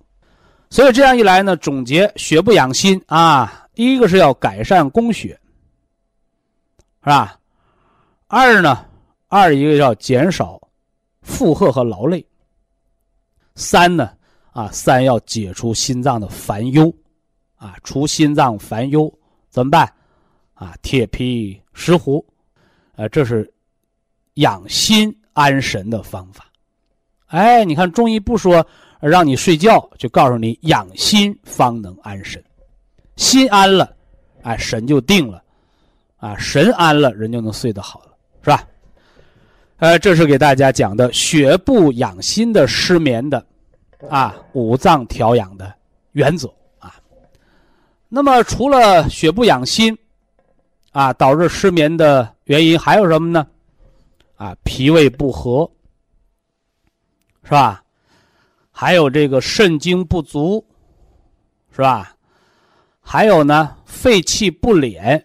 [0.69, 5.39] 所以这样一来呢，总结血不养心啊，一个是要改善供血，
[7.03, 7.39] 是吧？
[8.27, 8.85] 二呢，
[9.27, 10.61] 二一个要减少
[11.21, 12.25] 负荷和劳累。
[13.55, 14.11] 三呢，
[14.51, 16.93] 啊，三要解除心脏的烦忧，
[17.55, 19.11] 啊，除心脏烦忧
[19.49, 19.91] 怎么办？
[20.53, 22.23] 啊，铁皮石斛，
[22.95, 23.51] 呃，这是
[24.35, 26.45] 养心安神的方法。
[27.27, 28.65] 哎，你看中医不说
[28.99, 32.43] 让你睡觉，就告诉你养心方能安神，
[33.15, 33.91] 心安了，
[34.43, 35.43] 哎，神就定了，
[36.17, 38.11] 啊，神安了，人就能睡得好了，
[38.41, 38.63] 是吧？
[39.77, 43.45] 呃，这是给大家讲的血不养心的失眠的，
[44.09, 45.73] 啊，五脏调养的
[46.13, 46.47] 原则
[46.79, 46.95] 啊。
[48.07, 49.97] 那么除了血不养心，
[50.91, 53.45] 啊，导致失眠的原因还有什么呢？
[54.37, 55.69] 啊，脾胃不和，
[57.45, 57.81] 是吧？
[58.71, 60.65] 还有这个肾精不足，
[61.71, 62.13] 是吧？
[62.99, 65.17] 还有呢，肺气不敛，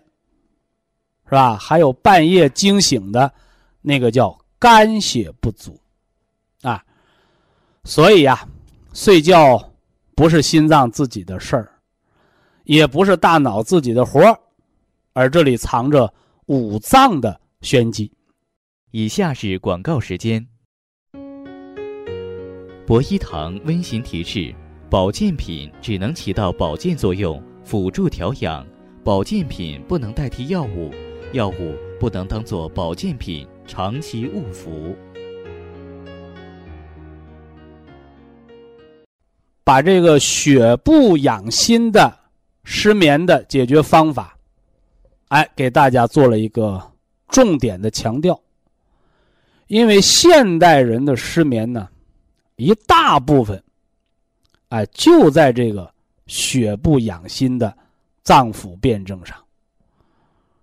[1.24, 1.56] 是吧？
[1.56, 3.32] 还有半夜惊醒的，
[3.80, 5.80] 那个叫肝血不足，
[6.60, 6.84] 啊，
[7.84, 8.46] 所以呀，
[8.92, 9.72] 睡觉
[10.14, 11.72] 不是心脏自己的事儿，
[12.64, 14.38] 也不是大脑自己的活儿。
[15.14, 16.12] 而这里藏着
[16.46, 18.12] 五脏的玄机。
[18.90, 20.46] 以下是广告时间。
[22.90, 24.52] 博一堂温馨提示：
[24.90, 28.66] 保健品只能起到保健作用，辅助调养；
[29.04, 30.90] 保健品不能代替药物，
[31.32, 34.96] 药物不能当做保健品长期误服。
[39.62, 42.12] 把这个血不养心的
[42.64, 44.36] 失眠的解决方法。
[45.28, 46.82] 哎，给大家做了一个
[47.28, 48.40] 重点的强调，
[49.68, 51.88] 因为现代人的失眠呢，
[52.60, 53.62] 一大部分，
[54.68, 55.92] 哎，就在这个
[56.26, 57.74] 血不养心的
[58.22, 59.36] 脏腑辩证上，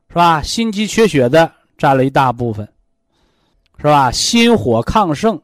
[0.10, 0.42] 是吧？
[0.42, 2.68] 心肌缺血的占了一大部分，
[3.78, 4.12] 是吧？
[4.12, 5.42] 心火亢盛、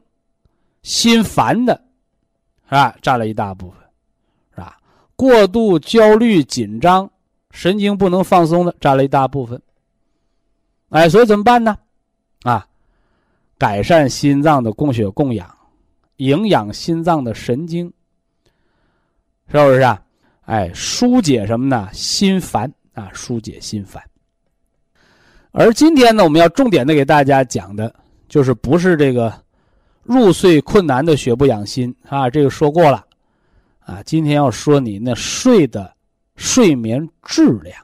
[0.82, 1.74] 心烦的，
[2.66, 2.96] 是吧？
[3.02, 3.78] 占了一大部分，
[4.54, 4.78] 是吧？
[5.16, 7.10] 过度焦虑紧张。
[7.50, 9.62] 神经不能放松的占了一大部分，
[10.88, 11.78] 哎，所以怎么办呢？
[12.42, 12.66] 啊，
[13.56, 15.48] 改善心脏的供血供氧，
[16.16, 17.92] 营养心脏的神经，
[19.48, 20.02] 是不是啊？
[20.42, 21.88] 哎，疏解什么呢？
[21.92, 24.02] 心烦啊，疏解心烦。
[25.52, 27.94] 而今天呢，我们要重点的给大家讲的，
[28.28, 29.32] 就是不是这个
[30.02, 33.04] 入睡困难的血不养心啊，这个说过了，
[33.80, 35.92] 啊，今天要说你那睡的。
[36.36, 37.78] 睡眠质量，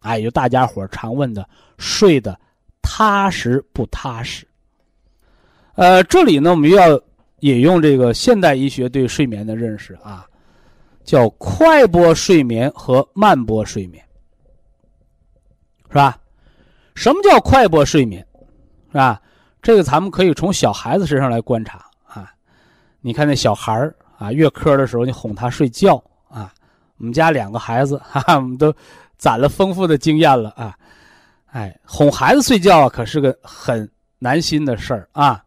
[0.00, 2.36] 哎，就大家伙常问的，睡得
[2.82, 4.44] 踏实不踏实？
[5.76, 7.00] 呃，这里呢，我们要
[7.40, 10.26] 引用这个现代医学对睡眠的认识啊，
[11.04, 14.04] 叫快波睡眠和慢波睡眠，
[15.88, 16.18] 是吧？
[16.94, 18.26] 什么叫快波睡眠？
[18.88, 19.20] 是吧？
[19.60, 22.32] 这个咱们可以从小孩子身上来观察啊。
[23.00, 26.52] 你看那小孩儿啊，月科的时候，你哄他睡觉啊。
[26.98, 28.74] 我们家两个孩子，哈哈，我们都
[29.18, 30.74] 攒了丰富的经验了啊！
[31.52, 33.86] 哎，哄孩子睡觉啊，可是个很
[34.18, 35.44] 难心的事儿啊！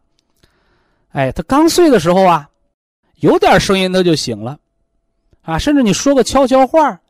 [1.12, 2.48] 哎，他刚睡的时候啊，
[3.16, 4.58] 有点声音他就醒了，
[5.42, 7.00] 啊，甚至你说个悄悄话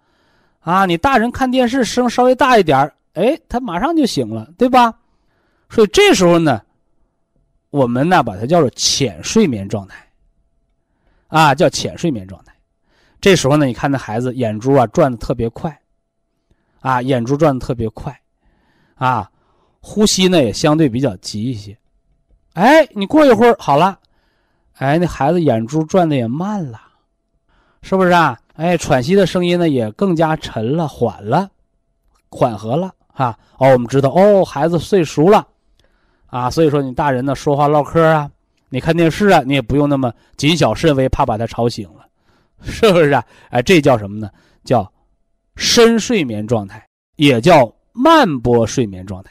[0.60, 4.94] 啊，你大人看电视声稍微大一点哎，他马上就醒了，对吧？
[5.68, 6.62] 所以这时候呢，
[7.70, 10.08] 我们呢把它叫做浅睡眠状态，
[11.28, 12.54] 啊，叫浅睡眠状态。
[13.20, 15.78] 这时候呢，你看那孩子眼珠啊转的特别快，
[16.80, 18.18] 啊，眼珠转的特别快，
[18.94, 19.30] 啊，
[19.80, 21.76] 呼吸呢也相对比较急一些。
[22.54, 23.98] 哎，你过一会儿好了，
[24.78, 26.80] 哎，那孩子眼珠转的也慢了，
[27.82, 28.38] 是不是啊？
[28.54, 31.48] 哎，喘息的声音呢也更加沉了、缓了、
[32.30, 33.38] 缓和了啊。
[33.58, 35.46] 哦，我们知道哦，孩子睡熟了，
[36.26, 38.30] 啊，所以说你大人呢说话唠嗑啊，
[38.68, 42.06] 你看电视啊，你也不用那么谨小慎微，怕把他吵醒了。
[42.62, 43.24] 是不是啊？
[43.48, 44.28] 哎，这叫什么呢？
[44.64, 44.92] 叫
[45.56, 46.86] 深睡眠状态，
[47.16, 49.30] 也叫慢波睡眠状态。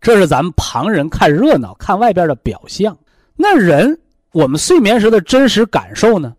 [0.00, 2.96] 这是咱们旁人看热闹、看外边的表象。
[3.36, 3.98] 那人
[4.32, 6.34] 我们睡眠时的真实感受呢？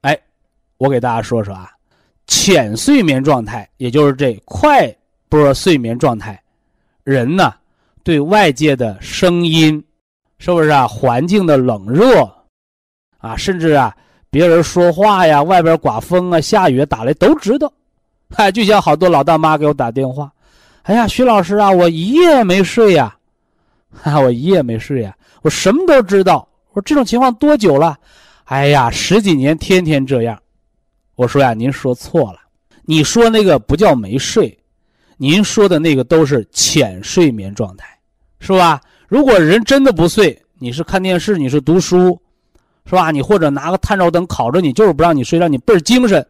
[0.00, 0.18] 哎，
[0.78, 1.70] 我给大家说说啊，
[2.26, 4.94] 浅睡眠状态，也就是这快
[5.28, 6.42] 波睡眠状态，
[7.02, 7.54] 人呢
[8.02, 9.82] 对外界的声音，
[10.38, 10.86] 是不是啊？
[10.86, 12.28] 环境的冷热
[13.18, 13.96] 啊，甚至啊。
[14.30, 17.72] 别人说话呀，外边刮风啊、下雨、打雷都知道，
[18.30, 20.32] 嗨，就像好多老大妈给我打电话，
[20.84, 23.16] 哎呀，徐老师啊，我一夜没睡呀，
[23.90, 26.46] 哈，我一夜没睡呀，我什么都知道。
[26.72, 27.96] 我说这种情况多久了？
[28.44, 30.38] 哎呀，十几年，天天这样，
[31.14, 32.38] 我说呀，您说错了，
[32.82, 34.58] 你说那个不叫没睡，
[35.16, 37.98] 您说的那个都是浅睡眠状态，
[38.38, 38.78] 是吧？
[39.08, 42.20] 如果人真的不睡，你是看电视，你是读书，
[42.84, 43.10] 是吧？
[43.10, 46.26] 你或者拿个探照灯烤着你，就是不让你睡，让你倍儿精神，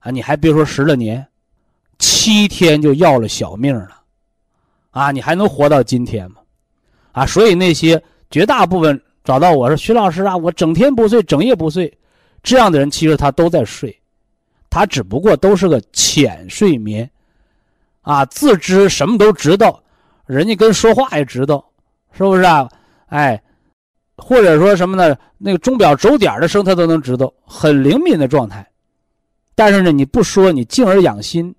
[0.00, 1.26] 啊，你还别说十来年，
[2.00, 4.02] 七天就要了小命了，
[4.90, 6.38] 啊，你还能活到今天吗？
[7.12, 11.96] 啊，所以那些绝大部分找到我说徐老师啊，我整天不睡，整夜不睡，
[12.42, 13.96] 这样的人其实他都在睡，
[14.70, 17.08] 他只不过都是个浅睡眠，
[18.00, 19.82] 啊，自知什么都知道，
[20.26, 21.64] 人家跟说话也知道，
[22.12, 22.68] 是不是啊？
[23.08, 23.42] 哎，
[24.16, 25.14] 或者说什么呢？
[25.36, 28.66] 那个钟表走点的声他都能知道，很灵敏的状态。
[29.54, 31.54] 但是呢，你不说，你静而养心，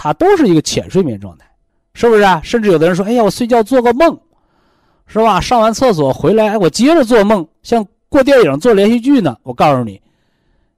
[0.00, 1.44] 它都是一个浅睡眠状态，
[1.92, 2.40] 是不是啊？
[2.44, 4.16] 甚至有的人说：“哎呀，我睡觉做个梦。”
[5.10, 5.40] 是吧？
[5.40, 9.36] 上完厕所回来，我接着做梦，像过电影、做连续剧呢。
[9.42, 10.00] 我告诉你，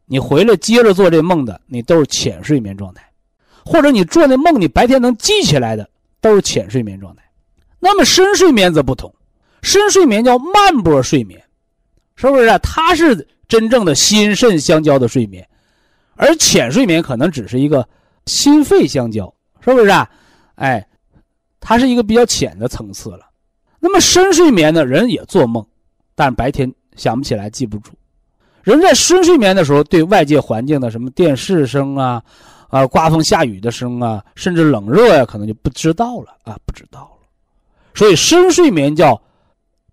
[0.07, 3.03] 你回来接着做这梦的，你都是浅睡眠状态；
[3.63, 5.87] 或者你做那梦，你白天能记起来的，
[6.23, 7.23] 都是浅睡眠状态。
[7.79, 9.13] 那么深睡眠则不同，
[9.63, 11.43] 深睡眠叫慢波睡眠，
[12.17, 12.57] 是不是啊？
[12.59, 15.47] 它是真正的心肾相交的睡眠，
[16.15, 17.87] 而浅睡眠可能只是一个
[18.31, 19.27] 心肺相交，
[19.61, 19.89] 是不是？
[19.89, 20.09] 啊？
[20.55, 20.87] 哎，
[21.59, 23.29] 它是一个比较浅的层次了。
[23.81, 25.67] 那么深睡眠呢，人也做梦，
[26.15, 27.93] 但是白天想不起来，记不住。
[28.63, 32.23] 人在深睡眠的时候，对外界环境的什么电视声啊、
[32.69, 37.27] 啊刮风下雨的声啊，甚至冷热呀，可能就不知道了啊，不知道了。
[37.95, 39.21] 所以深睡眠叫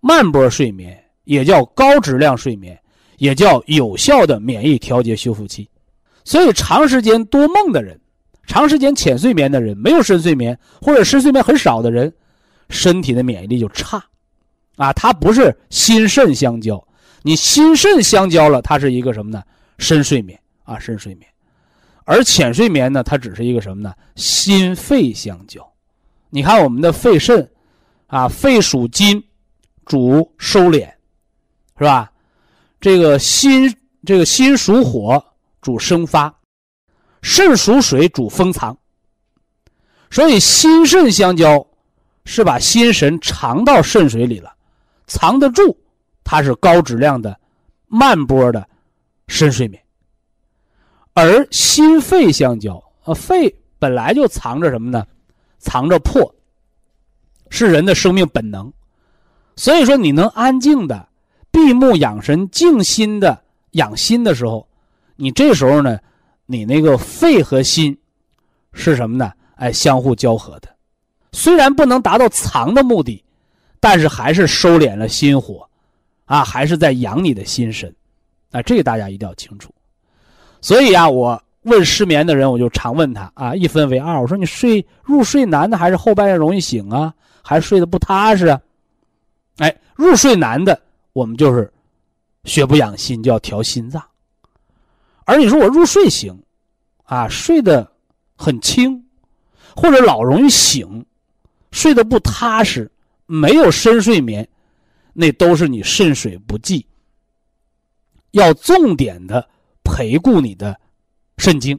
[0.00, 2.78] 慢波睡眠，也叫高质量睡眠，
[3.16, 5.68] 也叫有效的免疫调节修复期。
[6.24, 7.98] 所以长时间多梦的人，
[8.48, 12.12] 长时间浅睡眠的人，没有深睡眠或者深睡眠很少的人。
[12.70, 14.04] 身体的免疫力就差，
[14.76, 16.86] 啊，它不是心肾相交，
[17.22, 19.42] 你心肾相交了，它是一个什么呢？
[19.78, 21.26] 深睡眠啊，深睡眠，
[22.04, 23.94] 而浅睡眠呢，它只是一个什么呢？
[24.16, 25.66] 心肺相交。
[26.28, 27.50] 你看我们的肺肾，
[28.08, 29.22] 啊，肺属金，
[29.86, 30.90] 主收敛，
[31.78, 32.12] 是吧？
[32.78, 33.74] 这个心，
[34.04, 35.24] 这个心属火，
[35.62, 36.37] 主生发，
[37.22, 38.76] 肾属水，主封藏。
[40.10, 41.66] 所以心肾相交。
[42.30, 44.54] 是把心神藏到肾水里了，
[45.06, 45.74] 藏得住，
[46.22, 47.34] 它是高质量的、
[47.86, 48.68] 慢波的
[49.28, 49.82] 深睡眠。
[51.14, 55.06] 而心肺相交，呃，肺本来就藏着什么呢？
[55.58, 56.30] 藏着魄，
[57.48, 58.70] 是人的生命本能。
[59.56, 61.08] 所以说，你能安静的
[61.50, 64.68] 闭目养神、静心的养心的时候，
[65.16, 65.98] 你这时候呢，
[66.50, 67.96] 你那个肺和心
[68.72, 69.30] 是什么呢？
[69.56, 70.68] 哎，相互交合的。
[71.32, 73.22] 虽然不能达到藏的目的，
[73.80, 75.68] 但是还是收敛了心火，
[76.24, 77.94] 啊，还是在养你的心神，
[78.50, 79.70] 啊，这个大家一定要清楚。
[80.62, 88.58] 所以啊，我问失眠的人，我就常问他啊，一分为二，我说你睡入睡难的还是后半夜容易醒啊，还是睡得不踏实啊？
[89.58, 90.80] 哎，入睡难的，
[91.12, 91.70] 我们就是
[92.44, 94.02] 血不养心，就要调心脏。
[95.28, 96.42] 而你说我入睡行，
[97.04, 97.86] 啊，睡得
[98.34, 99.04] 很轻，
[99.76, 101.04] 或者老容易醒。
[101.70, 102.90] 睡得不踏实，
[103.26, 104.48] 没有深睡眠，
[105.12, 106.86] 那都是你肾水不济。
[108.30, 109.46] 要重点的
[109.84, 110.74] 培固你的
[111.36, 111.78] 肾精。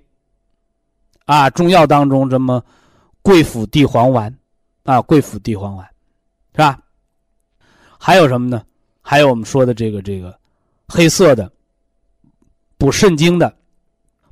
[1.25, 2.63] 啊，中药当中什么
[3.23, 4.31] 桂附地黄丸，
[4.83, 5.89] 啊，桂附地黄丸，
[6.51, 6.79] 是吧？
[7.97, 8.63] 还有什么呢？
[9.01, 10.39] 还有我们说的这个这个
[10.87, 11.51] 黑色的
[12.79, 13.53] 补肾精的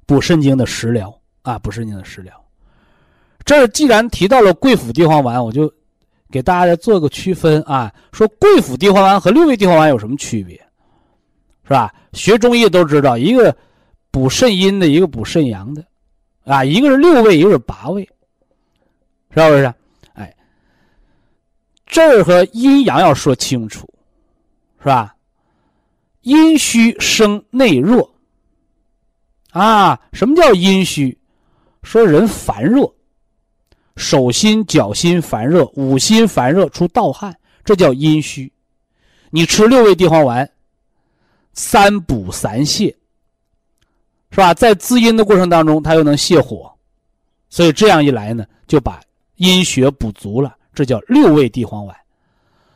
[0.06, 2.34] 补肾精的食疗啊，补肾精的食疗。
[3.46, 5.72] 这既然提到了桂附地黄丸，我就
[6.32, 7.94] 给大家做个区分啊。
[8.12, 10.56] 说桂附地黄丸和六味地黄丸有什么区别，
[11.66, 11.94] 是吧？
[12.14, 13.56] 学中医都知道，一个
[14.12, 15.86] 补肾阴的，一个补肾阳的，
[16.46, 18.04] 啊，一个是六味，一个是八味，
[19.32, 19.74] 是不是？
[20.14, 20.34] 哎，
[21.86, 23.88] 这儿和阴阳要说清楚，
[24.80, 25.14] 是吧？
[26.22, 28.10] 阴虚生内热，
[29.58, 31.18] 啊，什么叫阴虚？
[31.84, 32.92] 说人烦热。
[33.96, 37.36] 手心脚心烦热，五心烦热出盗汗，
[37.66, 38.52] 这叫阴虚。
[39.32, 40.48] 你吃六味地黄丸，
[41.54, 42.94] 三补三泻，
[44.30, 44.54] 是吧？
[44.54, 46.72] 在滋阴的过程当中，它又能泻火，
[47.50, 49.02] 所以这样一来呢，就把
[49.38, 51.98] 阴血补足了，这叫六味地黄丸。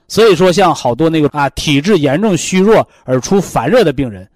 [0.07, 4.27] 所以说，像好多那个啊，体质严重虚弱而出烦热的病人，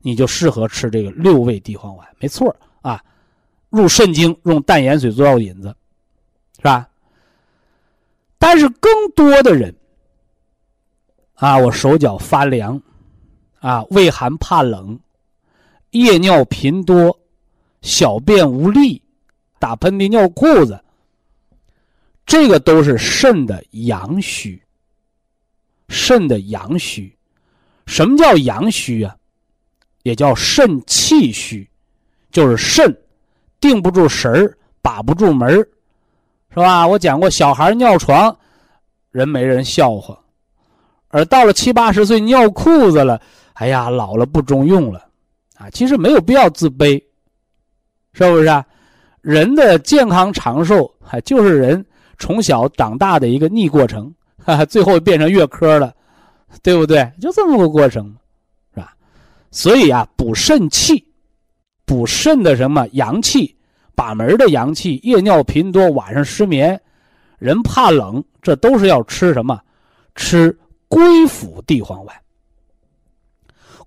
[0.00, 3.02] 你就适合吃这个六味地黄丸，没错啊。
[3.68, 5.74] 入肾经，用淡盐水做药引子。
[6.56, 6.86] 是吧？
[8.36, 9.74] 但是更多的人，
[11.34, 12.80] 啊，我手脚发凉，
[13.60, 15.00] 啊，畏寒怕冷，
[15.92, 17.18] 夜尿频多，
[17.80, 19.02] 小便无力、
[19.58, 20.82] 打喷嚏、尿裤子，
[22.26, 24.62] 这个都是肾的阳虚。
[25.88, 27.16] 肾的阳虚，
[27.86, 29.16] 什么叫阳虚啊？
[30.02, 31.68] 也叫肾气虚，
[32.30, 32.96] 就是肾
[33.60, 35.56] 定不住神儿，把不住门儿，
[36.50, 36.86] 是吧？
[36.86, 38.34] 我讲过，小孩尿床，
[39.10, 40.18] 人没人笑话，
[41.08, 43.20] 而到了七八十岁尿裤子了，
[43.54, 45.06] 哎呀，老了不中用了，
[45.56, 47.02] 啊，其实没有必要自卑，
[48.12, 48.64] 是不是啊？
[49.20, 51.84] 人的健康长寿，还就是人
[52.18, 55.94] 从小长大的一个逆过程，哈哈，最后变成月科了，
[56.62, 57.12] 对不对？
[57.20, 58.16] 就这么个过程。
[59.50, 61.04] 所以啊，补肾气，
[61.84, 63.56] 补肾的什么阳气，
[63.94, 66.80] 把门的阳气，夜尿频多，晚上失眠，
[67.38, 69.60] 人怕冷，这都是要吃什么？
[70.14, 70.56] 吃
[70.88, 72.16] 归附地黄丸。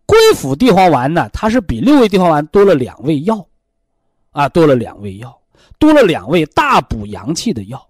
[0.05, 3.47] 归附地黄丸呢，它是比六味地黄丸多了两味药，
[4.31, 5.41] 啊，多了两味药，
[5.79, 7.87] 多了两味大补阳气的药，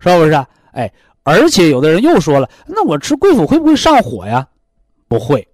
[0.00, 0.32] 是不是？
[0.32, 4.48] 啊哎，而且有的人又说了，那我吃归附会不会上火呀？
[5.06, 5.46] 不会。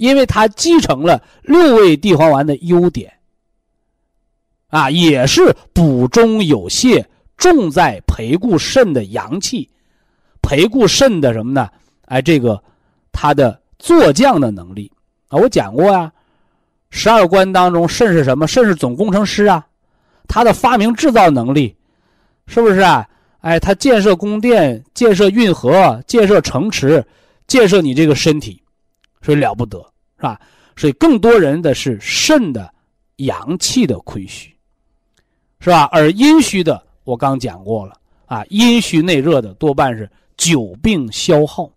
[0.00, 3.12] 因为它继承了六味地黄丸的优点，
[4.68, 7.04] 啊，也是补中有泻，
[7.36, 9.68] 重在培固肾的阳气，
[10.40, 11.68] 培固肾的什么呢？
[12.06, 12.62] 哎，这个
[13.12, 14.90] 它的做降的能力
[15.28, 16.10] 啊，我讲过啊，
[16.88, 18.46] 十二关当中，肾是什么？
[18.46, 19.66] 肾是总工程师啊，
[20.26, 21.76] 它的发明制造能力，
[22.46, 23.06] 是不是啊？
[23.40, 27.06] 哎，它建设宫殿，建设运河，建设城池，
[27.46, 28.59] 建设你这个身体，
[29.20, 29.78] 所以了不得。
[30.16, 30.38] 是吧？
[30.76, 32.70] 所以更多人的是肾的
[33.16, 34.54] 阳气的亏虚，
[35.60, 35.84] 是吧？
[35.92, 41.70] 而阴虚的，我刚讲过了啊，阴虚内热的多半是久病消耗，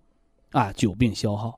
[0.52, 1.58] 啊，久病消耗。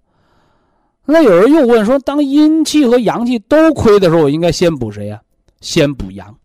[1.05, 5.19] 那有人又问说，当阴气和阳气都亏的时候，我应该先补谁呀？
[5.61, 6.37] 先补阳，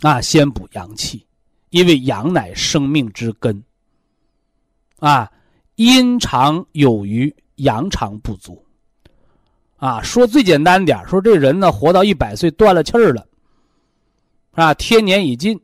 [0.00, 1.24] 啊，先补阳气，
[1.70, 3.62] 因为阳乃生命之根。
[4.98, 5.30] 啊，
[5.76, 8.64] 阴长有余，阳长不足。
[9.76, 13.26] 啊，说最简单点说这人呢活到一百岁断了气儿了，
[14.52, 15.60] 啊，天年已尽，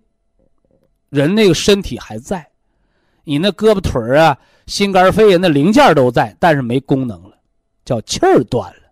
[1.08, 2.50] 人那个身体还在，
[3.22, 4.36] 你那胳膊腿儿啊、
[4.66, 7.38] 心肝肺啊那零件都在，但是没功能了，
[7.84, 8.82] 叫气儿断了，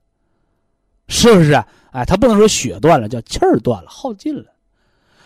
[1.09, 1.66] 是不是啊？
[1.90, 4.44] 哎，他不能说血断了，叫气儿断了，耗尽了。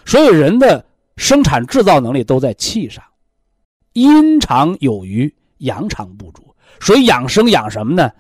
[0.07, 0.83] 所以人的
[1.19, 3.05] 生产制造能力都在气上，
[3.93, 6.50] 阴长有余，阳长不足，
[6.81, 8.11] 所以养生养什么呢？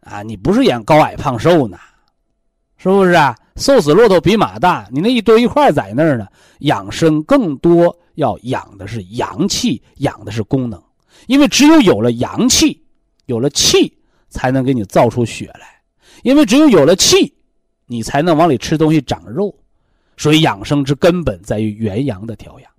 [0.00, 1.76] 啊，你不是养高矮胖瘦呢，
[2.78, 3.36] 是不是啊？
[3.56, 6.26] 瘦死骆驼比马大，你那一堆一块在那儿呢。
[6.60, 10.82] 养生更多要养的是阳气，养的是功能，
[11.26, 12.82] 因为只有有了阳气，
[13.26, 13.92] 有了气，
[14.30, 15.66] 才能给你造出血来。
[16.22, 17.34] 因为只有有了气，
[17.86, 19.54] 你才能往里吃东西长肉。
[20.16, 22.70] 所以养生之根本在于元阳的调养。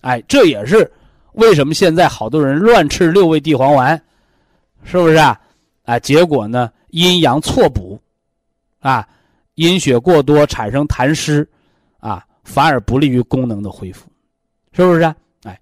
[0.00, 0.90] 哎，这也是
[1.32, 4.00] 为什么现在好多人乱吃六味地黄丸，
[4.84, 5.38] 是不是啊？
[5.84, 7.98] 啊，结果呢，阴阳错补，
[8.80, 9.06] 啊，
[9.54, 11.48] 阴血过多产生痰湿，
[11.98, 14.08] 啊，反而不利于功能的恢复，
[14.72, 15.02] 是不是？
[15.44, 15.58] 哎，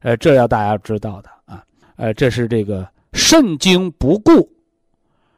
[0.00, 1.64] 呃，这要大家知道的啊，
[1.96, 4.46] 呃，这是这个肾精不固，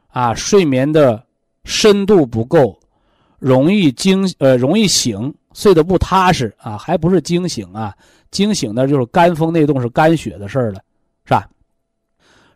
[0.07, 1.25] 啊，睡眠的
[1.63, 2.77] 深度不够，
[3.39, 7.95] 容易惊呃容易醒，睡得不踏实啊，还不是惊醒啊，
[8.29, 10.81] 惊醒的就是肝风内动是肝血的事儿了，
[11.25, 11.49] 是吧？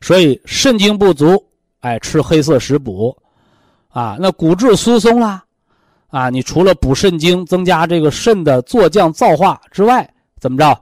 [0.01, 1.43] 所以肾精不足。
[1.81, 3.15] 哎，吃黑色食补，
[3.89, 5.45] 啊，那骨质疏松啦，
[6.07, 10.81] 啊，你除了补肾精，增加这个肾的做降造化之外，怎么着？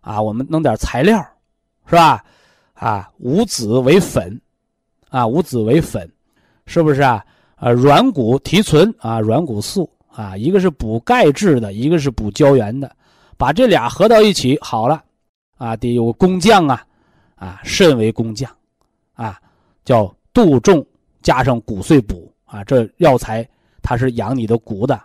[0.00, 1.16] 啊，我们弄点材料，
[1.86, 2.22] 是吧？
[2.74, 4.38] 啊，五子为粉，
[5.08, 6.10] 啊，五子为粉，
[6.66, 7.24] 是不是啊？
[7.54, 12.90] 啊，软骨提纯啊，软骨素啊，一个是补钙质的，一个是补胶原的，
[13.38, 15.02] 把这俩合到一起，好了，
[15.56, 16.84] 啊，得有工匠啊，
[17.44, 18.50] 啊，肾为工匠，
[19.14, 19.40] 啊，
[19.84, 20.14] 叫。
[20.34, 20.84] 杜仲
[21.22, 23.48] 加上骨碎补啊，这药材
[23.80, 25.00] 它是养你的骨的，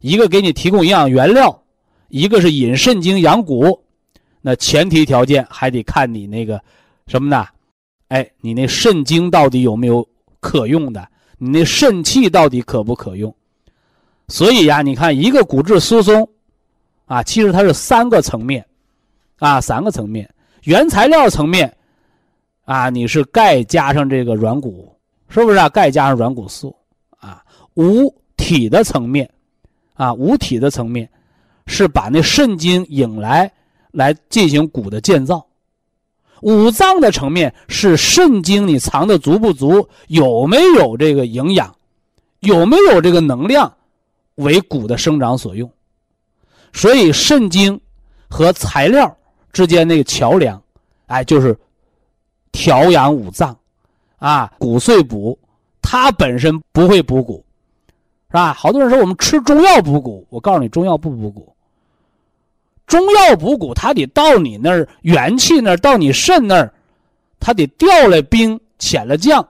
[0.00, 1.62] 一个给你提供营养原料，
[2.08, 3.80] 一个是引肾精养骨，
[4.40, 6.60] 那前提条件还得看你那个
[7.06, 7.46] 什么呢？
[8.08, 10.04] 哎，你那肾精到底有没有
[10.40, 11.08] 可用的？
[11.38, 13.32] 你那肾气到底可不可用？
[14.26, 16.28] 所以呀，你看一个骨质疏松
[17.06, 18.66] 啊，其实它是三个层面
[19.38, 20.28] 啊，三个层面，
[20.64, 21.74] 原材料层面。
[22.64, 24.90] 啊，你是钙加上这个软骨，
[25.28, 25.68] 是不是啊？
[25.68, 26.74] 钙加上软骨素，
[27.18, 27.44] 啊，
[27.74, 29.30] 五体的层面，
[29.92, 31.06] 啊，五体的层面，
[31.66, 33.52] 是把那肾精引来，
[33.92, 35.46] 来进行骨的建造。
[36.40, 41.76] 五脏的层面是肾精你藏的足不足，有没有这个营养，
[42.40, 43.70] 有没有这个能量
[44.36, 45.70] 为骨的生长所用？
[46.72, 47.78] 所以肾精
[48.30, 49.14] 和材料
[49.54, 50.60] 之间那个桥梁，
[51.06, 51.56] 哎，就是
[52.52, 53.56] 调养五脏，
[54.18, 55.38] 啊，骨髓补，
[55.80, 57.42] 它本身不会补骨，
[58.28, 58.52] 是吧？
[58.52, 61.54] 好多人说我们吃中药补骨，我告诉你，中药不补骨。
[62.86, 66.74] 中药补骨，它得到你那儿元气那儿，到你肾那儿，
[67.40, 69.48] 它得调了兵，遣了将，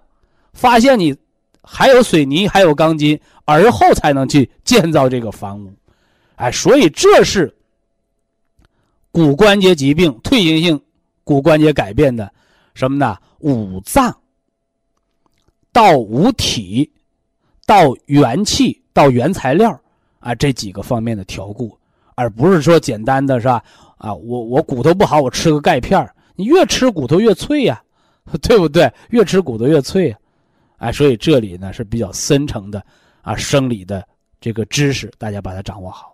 [0.52, 1.16] 发现你
[1.62, 5.72] 还有水泥，还有钢筋，而后才能去建造这个房屋。
[6.36, 7.52] 哎，所以这是
[9.14, 10.82] 骨关节疾病、退行性
[11.22, 12.28] 骨关节改变的
[12.74, 13.16] 什么呢？
[13.38, 14.12] 五脏
[15.72, 16.90] 到五体，
[17.64, 19.80] 到元气，到原材料
[20.18, 21.78] 啊，这几个方面的调固，
[22.16, 23.62] 而不是说简单的是吧？
[23.98, 27.80] 啊，我我骨头不好，我吃个钙片你越吃骨头越脆呀，
[28.42, 28.92] 对不对？
[29.10, 30.18] 越吃骨头越脆呀，
[30.78, 32.84] 哎，所以这里呢是比较深层的
[33.22, 34.04] 啊生理的
[34.40, 36.13] 这个知识，大家把它掌握好。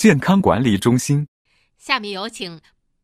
[0.00, 1.28] 健康管理中心，
[1.76, 2.58] 下面有请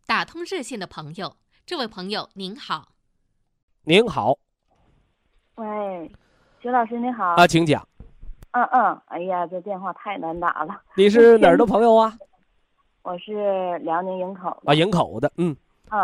[0.06, 1.36] 打通热线的朋友。
[1.66, 2.88] 这位朋友您好，
[3.84, 4.38] 您好，
[5.56, 6.10] 喂，
[6.62, 7.86] 徐老师你好啊，请讲。
[8.52, 10.80] 嗯嗯，哎呀，这电话太难打了。
[10.94, 12.16] 你是哪儿的朋友啊？
[13.04, 15.54] 我是辽宁营口啊，营口的，嗯。
[15.90, 16.00] 嗯，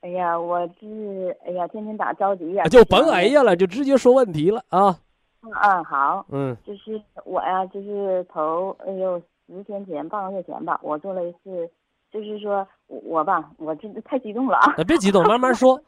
[0.00, 2.64] 哎呀，我这哎呀，天天打着急呀。
[2.68, 4.98] 就甭哎呀了，就直接说问题了啊。
[5.42, 6.24] 嗯嗯，好。
[6.30, 6.56] 嗯。
[6.66, 9.20] 就是我呀，就是头，哎呦。
[9.46, 11.70] 十天前，半个月前吧，我做了一次，
[12.10, 14.74] 就是说我吧，我真的太激动了啊！
[14.86, 15.80] 别激动，慢慢说。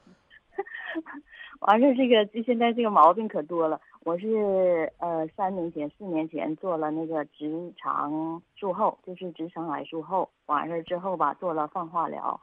[1.60, 3.80] 完事儿这个就现在这个毛病可多了。
[4.04, 10.28] 我是呃三年前、四年前做了那个直肠术后，就是直肠癌术后。
[10.46, 12.40] 完事之后吧，做了放化疗，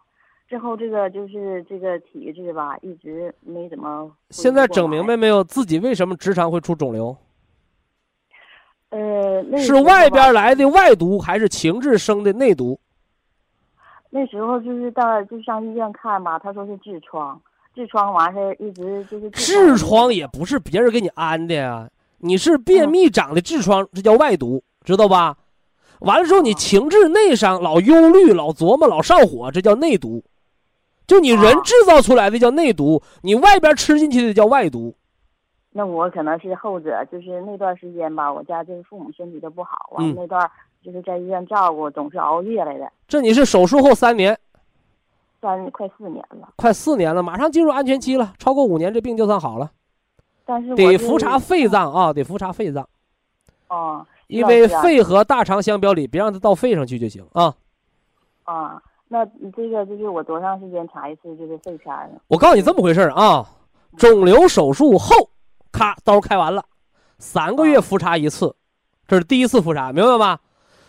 [0.50, 4.12] 之后这个就是这个体质吧，一直没怎么。
[4.32, 5.42] 现在整明白没有？
[5.46, 7.16] 自己为什么直肠会出肿瘤？
[8.90, 12.80] 呃，是外边来的外毒还是情志生的内毒？
[14.10, 17.42] 那时候就是到就上医院看嘛，他说是痔疮，
[17.76, 25.36] 痔疮完事儿一直就是痔疮也不是别人给你安的呀，你是便秘长的痔疮，这叫外毒，知道吧？
[26.00, 30.24] 完了之后你情志内伤，老忧虑、老琢磨、老上火，这叫内毒，
[31.08, 34.96] 就你人制造出来的叫内毒，你外边吃进去的叫外毒。
[35.78, 40.50] 那我可能是后者，就是那段时间吧，我家就是父母身体都不好，完那段
[40.82, 42.90] 就是在医院照顾，总是熬夜来的。
[43.10, 44.40] 这你是手术后三年，
[45.42, 49.70] 三快四年了，快四年了，马上进入安全期了，超过五年这病就算好了。
[50.46, 52.88] 但是得复查肺脏啊，得复查肺脏。
[53.68, 54.08] 哦。
[54.28, 57.54] 因为肺和大肠相表里，别让它到肺上去就行啊。
[58.46, 62.22] 啊，那你这个就是我多长时间查一次这个肺片呢？
[62.30, 63.46] 我告诉你这么回事啊，
[63.98, 65.30] 肿瘤手术后。
[65.76, 66.64] 咔，刀开完了，
[67.20, 68.56] 三个月复查一次，
[69.06, 70.40] 这是第一次复查，明白吗？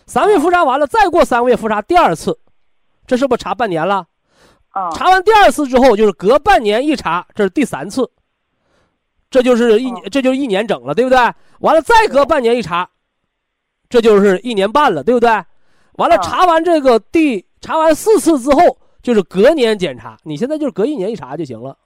[0.05, 2.39] 三个月复查完了，再过三个月复查第二次，
[3.05, 4.07] 这是不是查半年了？
[4.95, 8.09] 查完第二次之后，就是隔半年一查，这是第三次，
[9.29, 11.17] 这就是一，这就是一年整了，对不对？
[11.59, 12.89] 完了再隔半年一查，
[13.89, 15.29] 这就是一年半了，对不对？
[15.93, 21.77] 完了查完这个第查完四次之后，就是隔年检查，你现在就是隔一年一查就行了。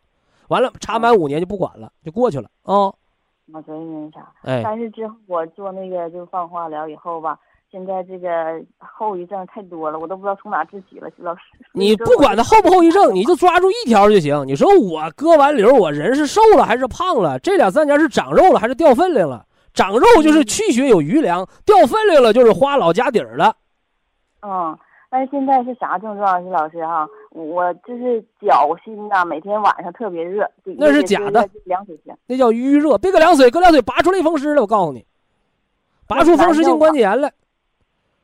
[0.52, 2.92] 完了，查满五年就不管了，就过去了啊。
[3.46, 7.40] 那所以那啥，哎，但是之后我做那个就放化疗以后吧，
[7.72, 11.10] 现在这个后遗症太多了，我都不知道从哪治起了。
[11.16, 11.42] 徐老师，
[11.72, 14.46] 你不管它后不后遗症，你就抓住一条就行。
[14.46, 17.40] 你说我割完瘤，我人是瘦了还是胖了？
[17.40, 19.46] 这两三年是长肉了还是掉分量了？
[19.74, 23.56] 长肉就是气血有余粮，掉分量了就是花老家底儿了。
[24.42, 24.78] 嗯。
[25.14, 26.42] 但是现在是啥症状？
[26.42, 30.46] 徐老师哈，我就是脚心呐，每天晚上特别热。
[30.64, 32.14] 那是假的，凉水行。
[32.28, 34.62] 那叫淤热，别搁凉水，搁凉水拔出类风湿了。
[34.62, 35.06] 我告诉你，
[36.08, 37.32] 拔出风湿性关节炎了。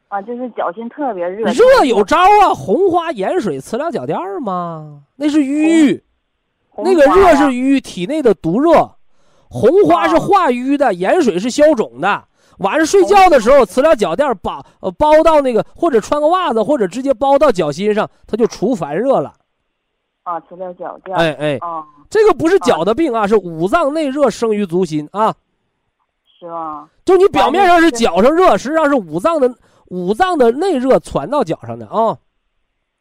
[0.10, 1.50] 啊，就是脚心特别热。
[1.52, 5.04] 热有招啊，红花盐水磁疗脚垫吗？
[5.16, 6.02] 那是淤，
[6.76, 8.92] 那个热是淤，体内的毒热。
[9.50, 12.27] 红花是化瘀的，盐水是消肿的。
[12.60, 19.34] 晚上睡觉的时候，磁疗脚垫包呃包到那个，或者穿个袜子，或者直接包到脚心上，它就除烦热了。
[20.24, 21.16] 啊，磁疗脚垫。
[21.18, 25.34] 哎哎，啊这个不是脚的病啊，是五脏内热生于足心啊。
[26.40, 26.90] 是吗？
[27.06, 29.54] 就你表面上是脚上热，实际上是五脏的
[29.88, 32.18] 五脏的内热传到脚上的啊。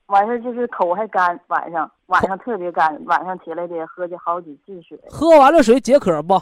[0.07, 4.97] 完事就是口还干，晚上晚上特别干，晚上起来得喝去好几次水。
[5.11, 6.41] 喝完了水解渴不？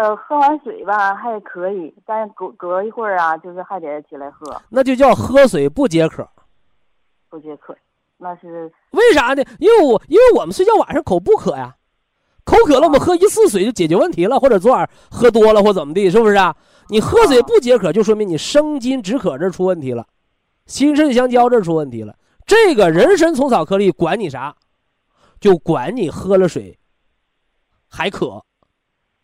[0.00, 4.56] 呃，喝完水吧还可以，但是隔隔一会儿啊，就是还得起来喝。
[4.68, 6.28] 那就叫喝水不解渴。
[7.28, 7.76] 不解渴，
[8.16, 9.42] 那是为啥呢？
[9.58, 11.74] 因为我因为我们睡觉晚上口不渴呀，
[12.44, 16.54] 口渴了我们喝一次水就解决问题了，或者昨晚喝多了或怎么地，是不是啊？
[16.90, 20.06] 你喝水不解渴，就说明你生津止渴这出问题了，
[20.66, 22.14] 心肾相交这出问题了。
[22.46, 24.54] 这个人参虫草颗粒管你啥？
[25.40, 26.78] 就管你喝了水
[27.88, 28.44] 还渴。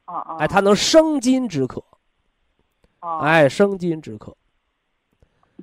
[0.05, 0.37] 啊啊！
[0.39, 1.83] 哎，它能生津止渴。
[3.01, 3.19] 哦。
[3.23, 4.35] 哎，生津止渴。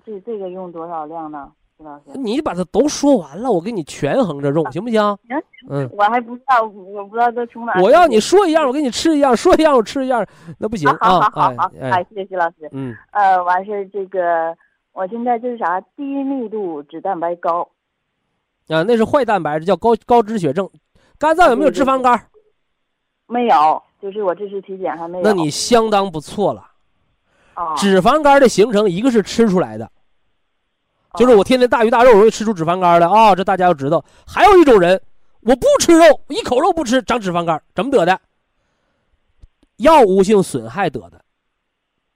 [0.05, 1.51] 这这个用多少量呢？
[1.77, 2.03] 徐老师？
[2.13, 5.01] 你把它都说完了，我给你权衡着用，行不行？
[5.27, 5.41] 行。
[5.69, 5.89] 嗯。
[5.93, 7.79] 我还不知道，我不知道都从哪。
[7.81, 10.25] 我要你说一样，我给你吃一样；说一样，我吃一样，
[10.57, 10.97] 那不行啊！
[11.01, 12.69] 好好好好，哎，谢谢徐老师。
[12.71, 12.95] 嗯。
[13.11, 14.55] 呃，完事这个。
[14.93, 17.61] 我现在就是啥低密度脂蛋白高，
[18.67, 20.69] 啊，那是坏蛋白，这叫高高脂血症。
[21.17, 22.27] 肝脏有没有脂肪肝？
[23.25, 25.23] 没有，就是我这次体检还没有。
[25.23, 26.67] 那你相当不错了。
[27.53, 29.91] 啊，脂肪肝的形成，一个是吃出来的，
[31.15, 34.03] 就是我天天大鱼大肉容易吃出脂肪肝来啊，这大家要知道。
[34.25, 34.99] 还有一种人，
[35.41, 38.17] 我不吃肉，一口肉不吃，长脂肪肝，怎么得的？
[39.77, 41.21] 药物性损害得的。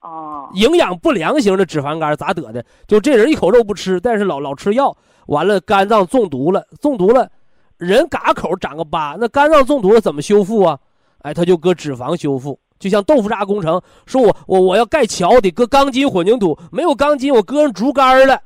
[0.00, 2.64] 哦，营养不良型的脂肪肝咋得的？
[2.88, 7.30] 就这人一口肉不吃，但是老老吃药，完了肝脏中毒了，中毒了，
[7.76, 10.78] 人嘎口长个疤，那肝脏中毒了怎么修复啊？
[11.26, 18.40] 哎，他就搁脂肪修复，就像豆腐渣工程，说我我我要盖桥得搁钢筋混凝土，没有钢筋我搁上竹竿了，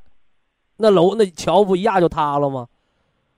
[0.78, 2.66] 那楼那桥不一压就塌了吗？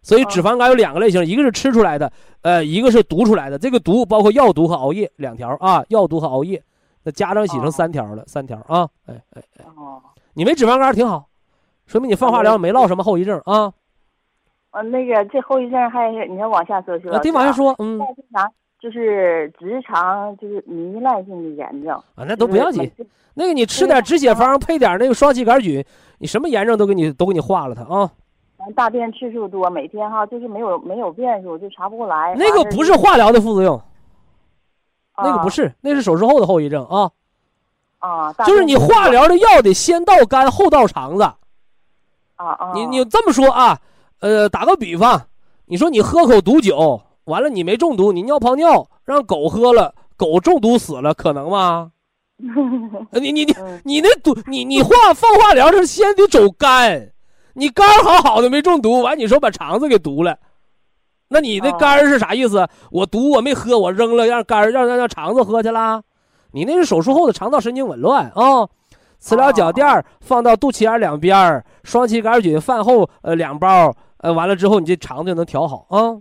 [0.00, 2.12] 所以脂肪肝有两个类型，一个是吃出来的，
[2.42, 3.58] 呃，一个是毒出来的。
[3.58, 6.62] 这个毒包括药毒和熬夜两条啊，药毒和熬夜。
[7.02, 8.88] 那家长写成三条了，三条啊！
[9.06, 9.64] 哎哎哎，
[10.34, 11.26] 你没脂肪肝挺好，
[11.86, 13.72] 说明你放化疗没落什么后遗症啊。
[14.70, 17.22] 呃，那个这后遗症还你要往下说，徐老师。
[17.24, 17.98] 得往下说，嗯。
[18.32, 18.48] 啥？
[18.82, 22.90] 就是直肠就是糜烂性的炎症啊，那都不要紧。
[23.32, 25.84] 那个你吃点止血方，配点那个双歧杆菌，
[26.18, 28.10] 你什么炎症都给你都给你化了它啊。
[28.58, 32.34] 咱大便次数多，每天哈就是没有没有变数，就查不过来。
[32.36, 33.80] 那个不是化疗的副作用。
[35.16, 37.10] 那个不是，那是手术后的后遗症啊。
[38.00, 41.22] 啊，就是你化疗的药得先到肝后到肠子。
[41.22, 42.72] 啊啊！
[42.74, 43.78] 你你这么说啊？
[44.18, 45.22] 呃，打个比方，
[45.66, 51.92] 你说你喝口毒酒，完了你没中毒，你尿泡尿让狗喝了，狗中毒死了，可能吗？
[53.12, 53.54] 你你你
[53.84, 57.12] 你那毒，你你化放化疗是先得走肝，
[57.54, 60.36] 你肝好好的没中毒，完你说把肠子给毒了。
[61.28, 62.68] 那你那肝是啥意思？
[62.90, 66.02] 我毒我没喝，我扔了，让肝让让让肠子喝去了。
[66.50, 68.68] 你那是手术后的肠道神经紊乱啊。
[69.18, 76.18] 磁疗脚垫放到肚脐眼两边双歧杆菌饭后呃两包，呃完了之后你这肠子就能调好啊。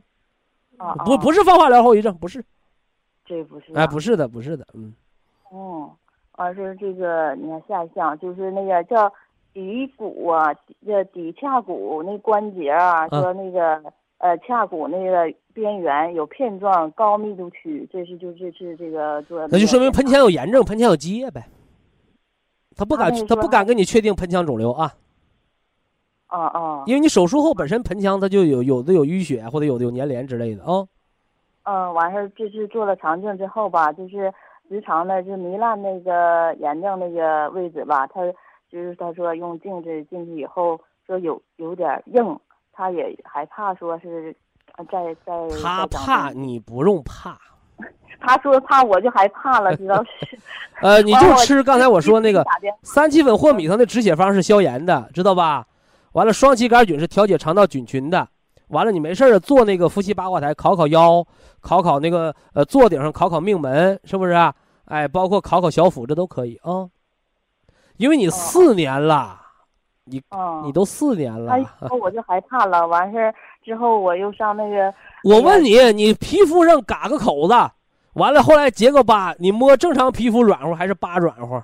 [1.05, 2.43] 不不是放化疗后遗症，不是。
[3.25, 3.73] 这不是。
[3.73, 4.93] 哎，不是的，不是的，嗯。
[5.49, 5.91] 哦，
[6.33, 9.11] 而是这个你看下一项就是那个叫
[9.53, 10.53] 骶骨啊，
[10.85, 13.81] 这骶髂骨那关节啊，说那个。
[14.23, 19.47] 呃，髂骨那个边缘有片状高密度区，这是就这是这个做。
[19.47, 21.43] 那就说明盆腔有炎症，盆腔有积液呗。
[22.75, 24.93] 他不敢，他不敢跟你确定盆腔肿瘤啊。
[26.31, 26.83] 啊啊。
[26.87, 30.83] 因为你手术后本身盆腔它就有有的有淤血或者有的有粘连之类的啊。
[31.63, 34.33] 嗯，完事儿这是做了肠镜之后吧，就是
[34.67, 38.21] 直肠的就糜烂那个炎症那个位置吧，他
[38.71, 42.39] 就是他说用镜子进去以后说有有点硬。
[42.73, 44.33] 他也害怕，说是
[44.89, 45.33] 在在。
[45.61, 47.37] 他怕你不用怕。
[48.19, 50.39] 他说怕，我就害怕了，知道是。
[50.81, 52.43] 呃，你就吃刚才我说那个
[52.81, 55.67] 三七粉或米汤的止血方是消炎的，知道吧？
[56.13, 58.27] 完了，双歧杆菌是调节肠道菌群的。
[58.67, 61.25] 完了，你没事儿做那个夫妻八卦台，考考腰，
[61.59, 64.33] 考考那个呃坐顶上考考命门，是不是？
[64.85, 66.89] 哎，包括考考小腹，这都可以啊。
[67.97, 69.39] 因为你四年了。
[70.03, 70.21] 你
[70.65, 71.63] 你都四年了，哎
[72.01, 72.85] 我就害怕了。
[72.87, 73.33] 完事儿
[73.63, 74.93] 之后，我又上那个。
[75.23, 77.53] 我问你，你皮肤上嘎个口子，
[78.13, 81.61] 完了后来结个疤，你摸正常皮肤软乎还是疤软乎？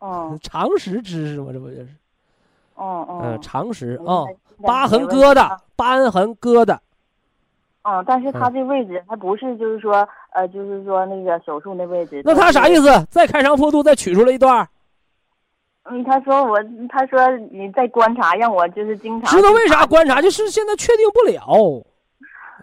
[0.00, 1.88] 哦， 常识知识嘛，这不就是？
[2.80, 4.24] 嗯嗯，常识啊，
[4.62, 6.78] 疤痕疙瘩，疤痕疙瘩。
[7.82, 12.20] 嗯，但是它这位置，它不是就是说，呃，就是说那个手术那位置。
[12.24, 13.06] 那他啥意思？
[13.10, 14.68] 再开肠破肚，再取出来一段？
[15.84, 16.58] 嗯，他说我，
[16.90, 17.18] 他说
[17.50, 19.30] 你再观察，让我就是经常。
[19.30, 20.20] 知道为啥观察？
[20.20, 21.82] 就是现在确定不了。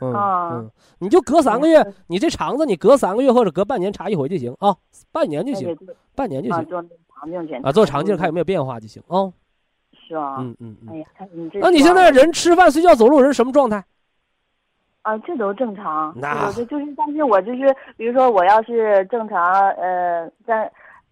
[0.02, 4.76] 嗯啊嗯，你就隔三个月，你这肠子你隔三个月或者隔半年查一回就行啊，
[5.12, 5.76] 半年就行，
[6.14, 6.84] 半年就行做
[7.18, 9.32] 肠镜检查啊，做肠镜看有没有变化就行啊。
[10.08, 10.38] 是吧？
[10.40, 10.90] 嗯嗯嗯。
[10.94, 13.84] 哎呀，看你这那你现在人吃饭、睡觉、走路人什么状态？
[15.02, 16.14] 啊，这都正常。
[16.18, 20.72] 那这就是，但是我就是，比如说我要是正常，呃，在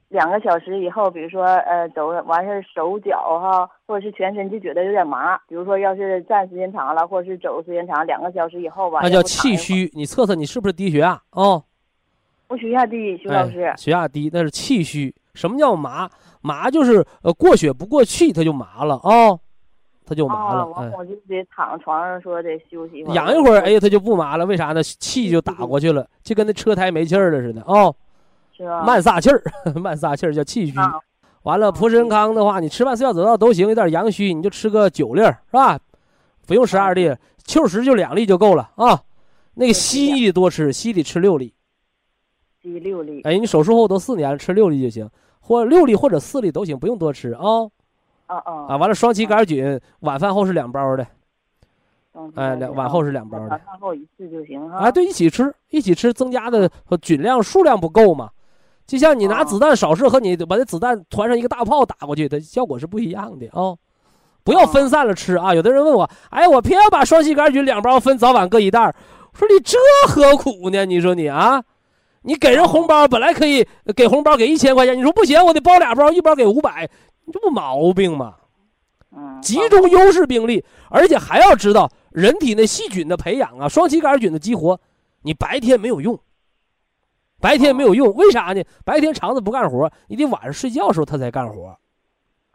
[0.09, 5.37] 两个小时以后，比如说呃走完事儿手脚哈，或者是全身就觉得有点麻。
[5.47, 9.21] 比如说要是站时间长了，或者是走时间长，两个小时以后吧，那叫。
[9.21, 9.91] 气虚。
[9.93, 11.63] 你测测你是不是低血压哦？
[12.47, 13.61] 我血压低，徐老师。
[13.61, 15.13] 哎，血压低那是气虚。
[15.33, 16.09] 什么叫麻？
[16.43, 19.33] 麻就是呃过血不过气，它就麻了啊、
[20.05, 20.61] 它就麻啊，了。
[20.75, 23.15] 哎，完我就得躺床上说得休息一会儿。
[23.15, 24.45] 养一会儿，哎，它就不麻了。
[24.45, 24.83] 为啥呢？
[24.83, 27.91] 气就打过去了，就跟那车胎没气儿了似的啊、
[28.55, 28.83] 是啊？
[28.83, 29.41] 慢撒气儿，
[29.81, 30.77] 慢撒气儿叫气虚。
[30.77, 30.99] 啊
[31.43, 35.77] 完了，蒲参康的话，你吃饭睡觉走道都行，有点阳虚，你就吃个九粒儿，是吧？
[36.47, 37.13] 不用十二粒，
[37.43, 39.01] 秋实就两粒就够了啊。
[39.55, 41.53] 那个西医多吃，西得吃六粒。
[42.61, 43.19] 第六粒。
[43.23, 45.09] 哎，你手术后都四年了，吃六粒就行，
[45.43, 47.43] 或六粒或者四粒都行，不用多吃啊。
[48.25, 51.05] 啊啊啊，完了，双歧杆菌晚饭后是两包的，
[52.15, 53.59] 嗯哎，两晚后是两包的晚。
[53.59, 54.77] 饭后一次就行哈。
[54.77, 56.71] 啊，对，一起吃，一起吃，增加的
[57.01, 58.29] 菌量数量不够嘛。
[58.87, 63.75] 就像你拿哦子弹扫射和你把这子弹团上一个大炮打过去，它效果是不一样的啊、
[64.43, 65.53] 不要分散了吃啊！
[65.53, 68.95] 有的人问我，哎，我偏要把双歧杆菌两包分早晚各一袋儿，
[69.31, 69.77] 我说你这
[70.07, 70.85] 何苦呢？
[70.85, 71.63] 你说你啊，
[72.23, 76.89] 你给人红包本来可以给红包给一千块钱，你说不行，我得包俩包，一包给五百，
[77.25, 78.35] 你这不毛病吗？
[79.15, 84.79] 嗯，集中优势兵力，而且还要知道人体内细菌的培养啊，双歧杆菌的激活，
[85.21, 86.17] 你白天没有用，
[87.39, 88.63] 白天没有用，为啥呢？
[88.83, 91.77] 白天肠子不干活，你得晚上睡觉的时候它才干活，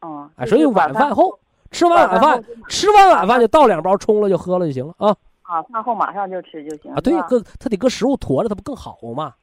[0.01, 1.39] 哦，哎，所以晚饭后
[1.71, 9.35] 吃完晚晚饭吃完晚饭就倒两包冲了就喝了就行了啊啊，饭后马上就吃就行啊，对搁它得搁食物坨着，它不更好吗？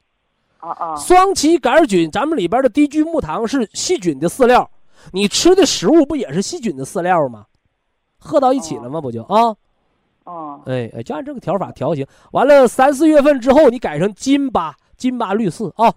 [0.58, 4.68] 啊啊双歧杆菌，咱们里边的低聚木糖是细菌的饲料，
[5.12, 7.46] 你吃的食物不也是细菌的饲料吗？
[8.18, 9.00] 合到一起了吗？
[9.00, 9.54] 不就啊？
[10.24, 12.04] 哦哎哎，就按这个调法调行。
[12.32, 15.94] 完了，三四月份之后，你改成金巴金巴绿四啊，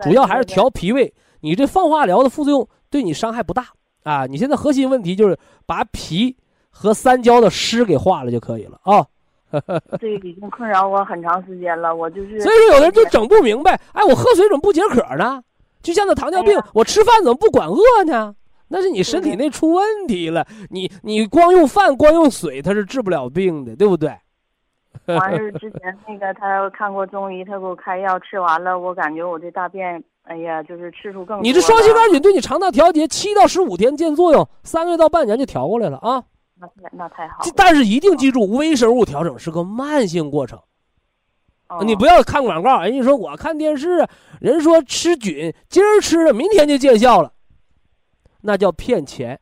[0.00, 1.14] 主要还是调脾胃。
[1.40, 3.68] 你这放化疗的副作用对你伤害不大
[4.02, 4.26] 啊。
[4.26, 6.36] 你现在核心问题就是把脾
[6.68, 9.06] 和三焦的湿给化了就可以了啊。
[10.00, 15.42] 这个已经困扰我很长时间了，我就是所以说，有的人就整不明白，哎，我喝水怎么不解渴呢？
[15.82, 18.34] 就像那糖尿病，哎我吃饭怎么不管饿呢？
[18.68, 20.46] 那是你身体内出问题了。
[20.68, 24.10] 你你光用饭光用水，它是治不了病的，对不对？
[25.06, 36.22] 完 事之前那个他看过中医，他给我开药，吃完了，我感觉我这大便，哎呀，就是次数更多你这双歧杆菌对你肠道调节七到十五天见作用，三个月到半年就调过来了啊。
[36.60, 40.58] 那太那太好了，但是一定记住，微生物调整是个慢性过程。
[41.68, 44.06] 哦你不要看广告，人家说我看电视，
[44.40, 47.32] 人说吃菌，今儿吃了，明天就见效了，
[48.40, 49.38] 那叫骗钱。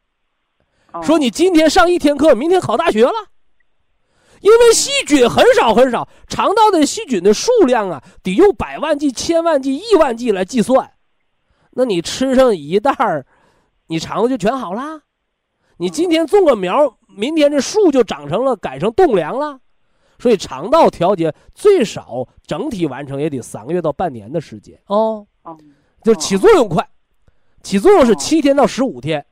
[0.93, 3.13] 哦说你今天上一天课，明天考大学了，
[4.41, 10.91] 因为细菌很少很少，肠道的细菌的数量啊，得用百万计、千万计、亿万计来计算。
[11.71, 13.25] 那你吃上一袋儿，
[13.87, 15.03] 你肠子就全好啦。
[15.79, 19.61] 你今天种个苗，明天这树就长成了，改成栋梁了。
[20.19, 25.59] 所以肠道调节最少整体完成也得三个月到半年的时间哦，哦
[26.03, 26.89] 就起作用快，
[27.63, 29.25] 起作用是七天到十五天。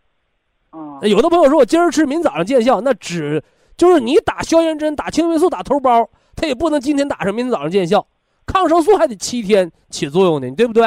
[0.70, 3.42] 哦有的朋友说我今儿吃，明早上见效，那只
[3.78, 8.06] 就是你打消炎针、打青霉素、打头孢，它也不能今天打上，明天早上见效。
[8.44, 10.84] 抗生素还得七天起作用呢，你对不对？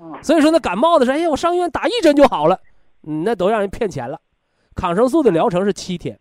[0.00, 2.58] 嗯所以说那感冒的时候，哎呀，我上医院打一针就好了，
[3.06, 4.18] 嗯，那都让人骗钱了。
[4.74, 6.18] 抗生素的疗程是七天，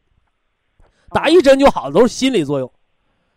[1.09, 2.71] 打一针就好了，都是心理作用，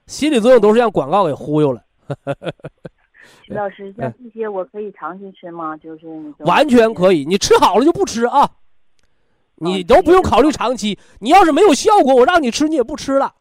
[0.07, 1.83] 心理作用都是让广告给忽悠了，
[3.47, 5.77] 徐老师，像这些我可以长期吃吗？
[5.77, 7.25] 就是你完全可以。
[7.25, 8.51] 你吃好了就不吃啊，
[9.57, 10.99] 你哦都不用考虑长期。
[11.21, 13.35] 你要是没有效果，我让你吃你也不吃了。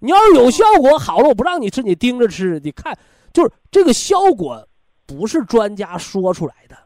[0.00, 2.60] 你要是有效果好了，我不让你吃，你盯着吃。
[2.60, 2.96] 你看，
[3.32, 4.68] 就是这个效果
[5.06, 6.76] 不是专家说出来的，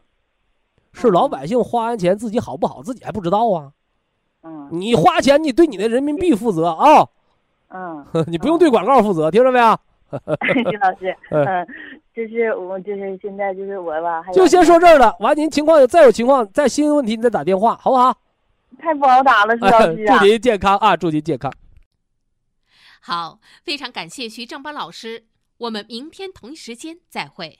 [0.93, 3.71] 是老百姓花完钱自己好不好自己还不知道啊。
[4.43, 7.07] 嗯你花钱，你对你的人民币负责啊，
[7.69, 9.79] 嗯， 你不用对广告负责，听着没有？
[10.65, 11.67] 徐老师， 嗯嗯，
[12.13, 15.15] 就是我就是现在就是我吧，就先说这儿了。
[15.19, 18.17] 完，您情况有再有情况，再新问题你再打电话，好不好？
[18.79, 20.97] 太不好打了，徐老师啊祝，您健康啊！
[20.97, 21.51] 祝您健康。
[22.99, 25.25] 好，非常感谢徐正邦老师，
[25.57, 27.59] 我们明天同一时间再会。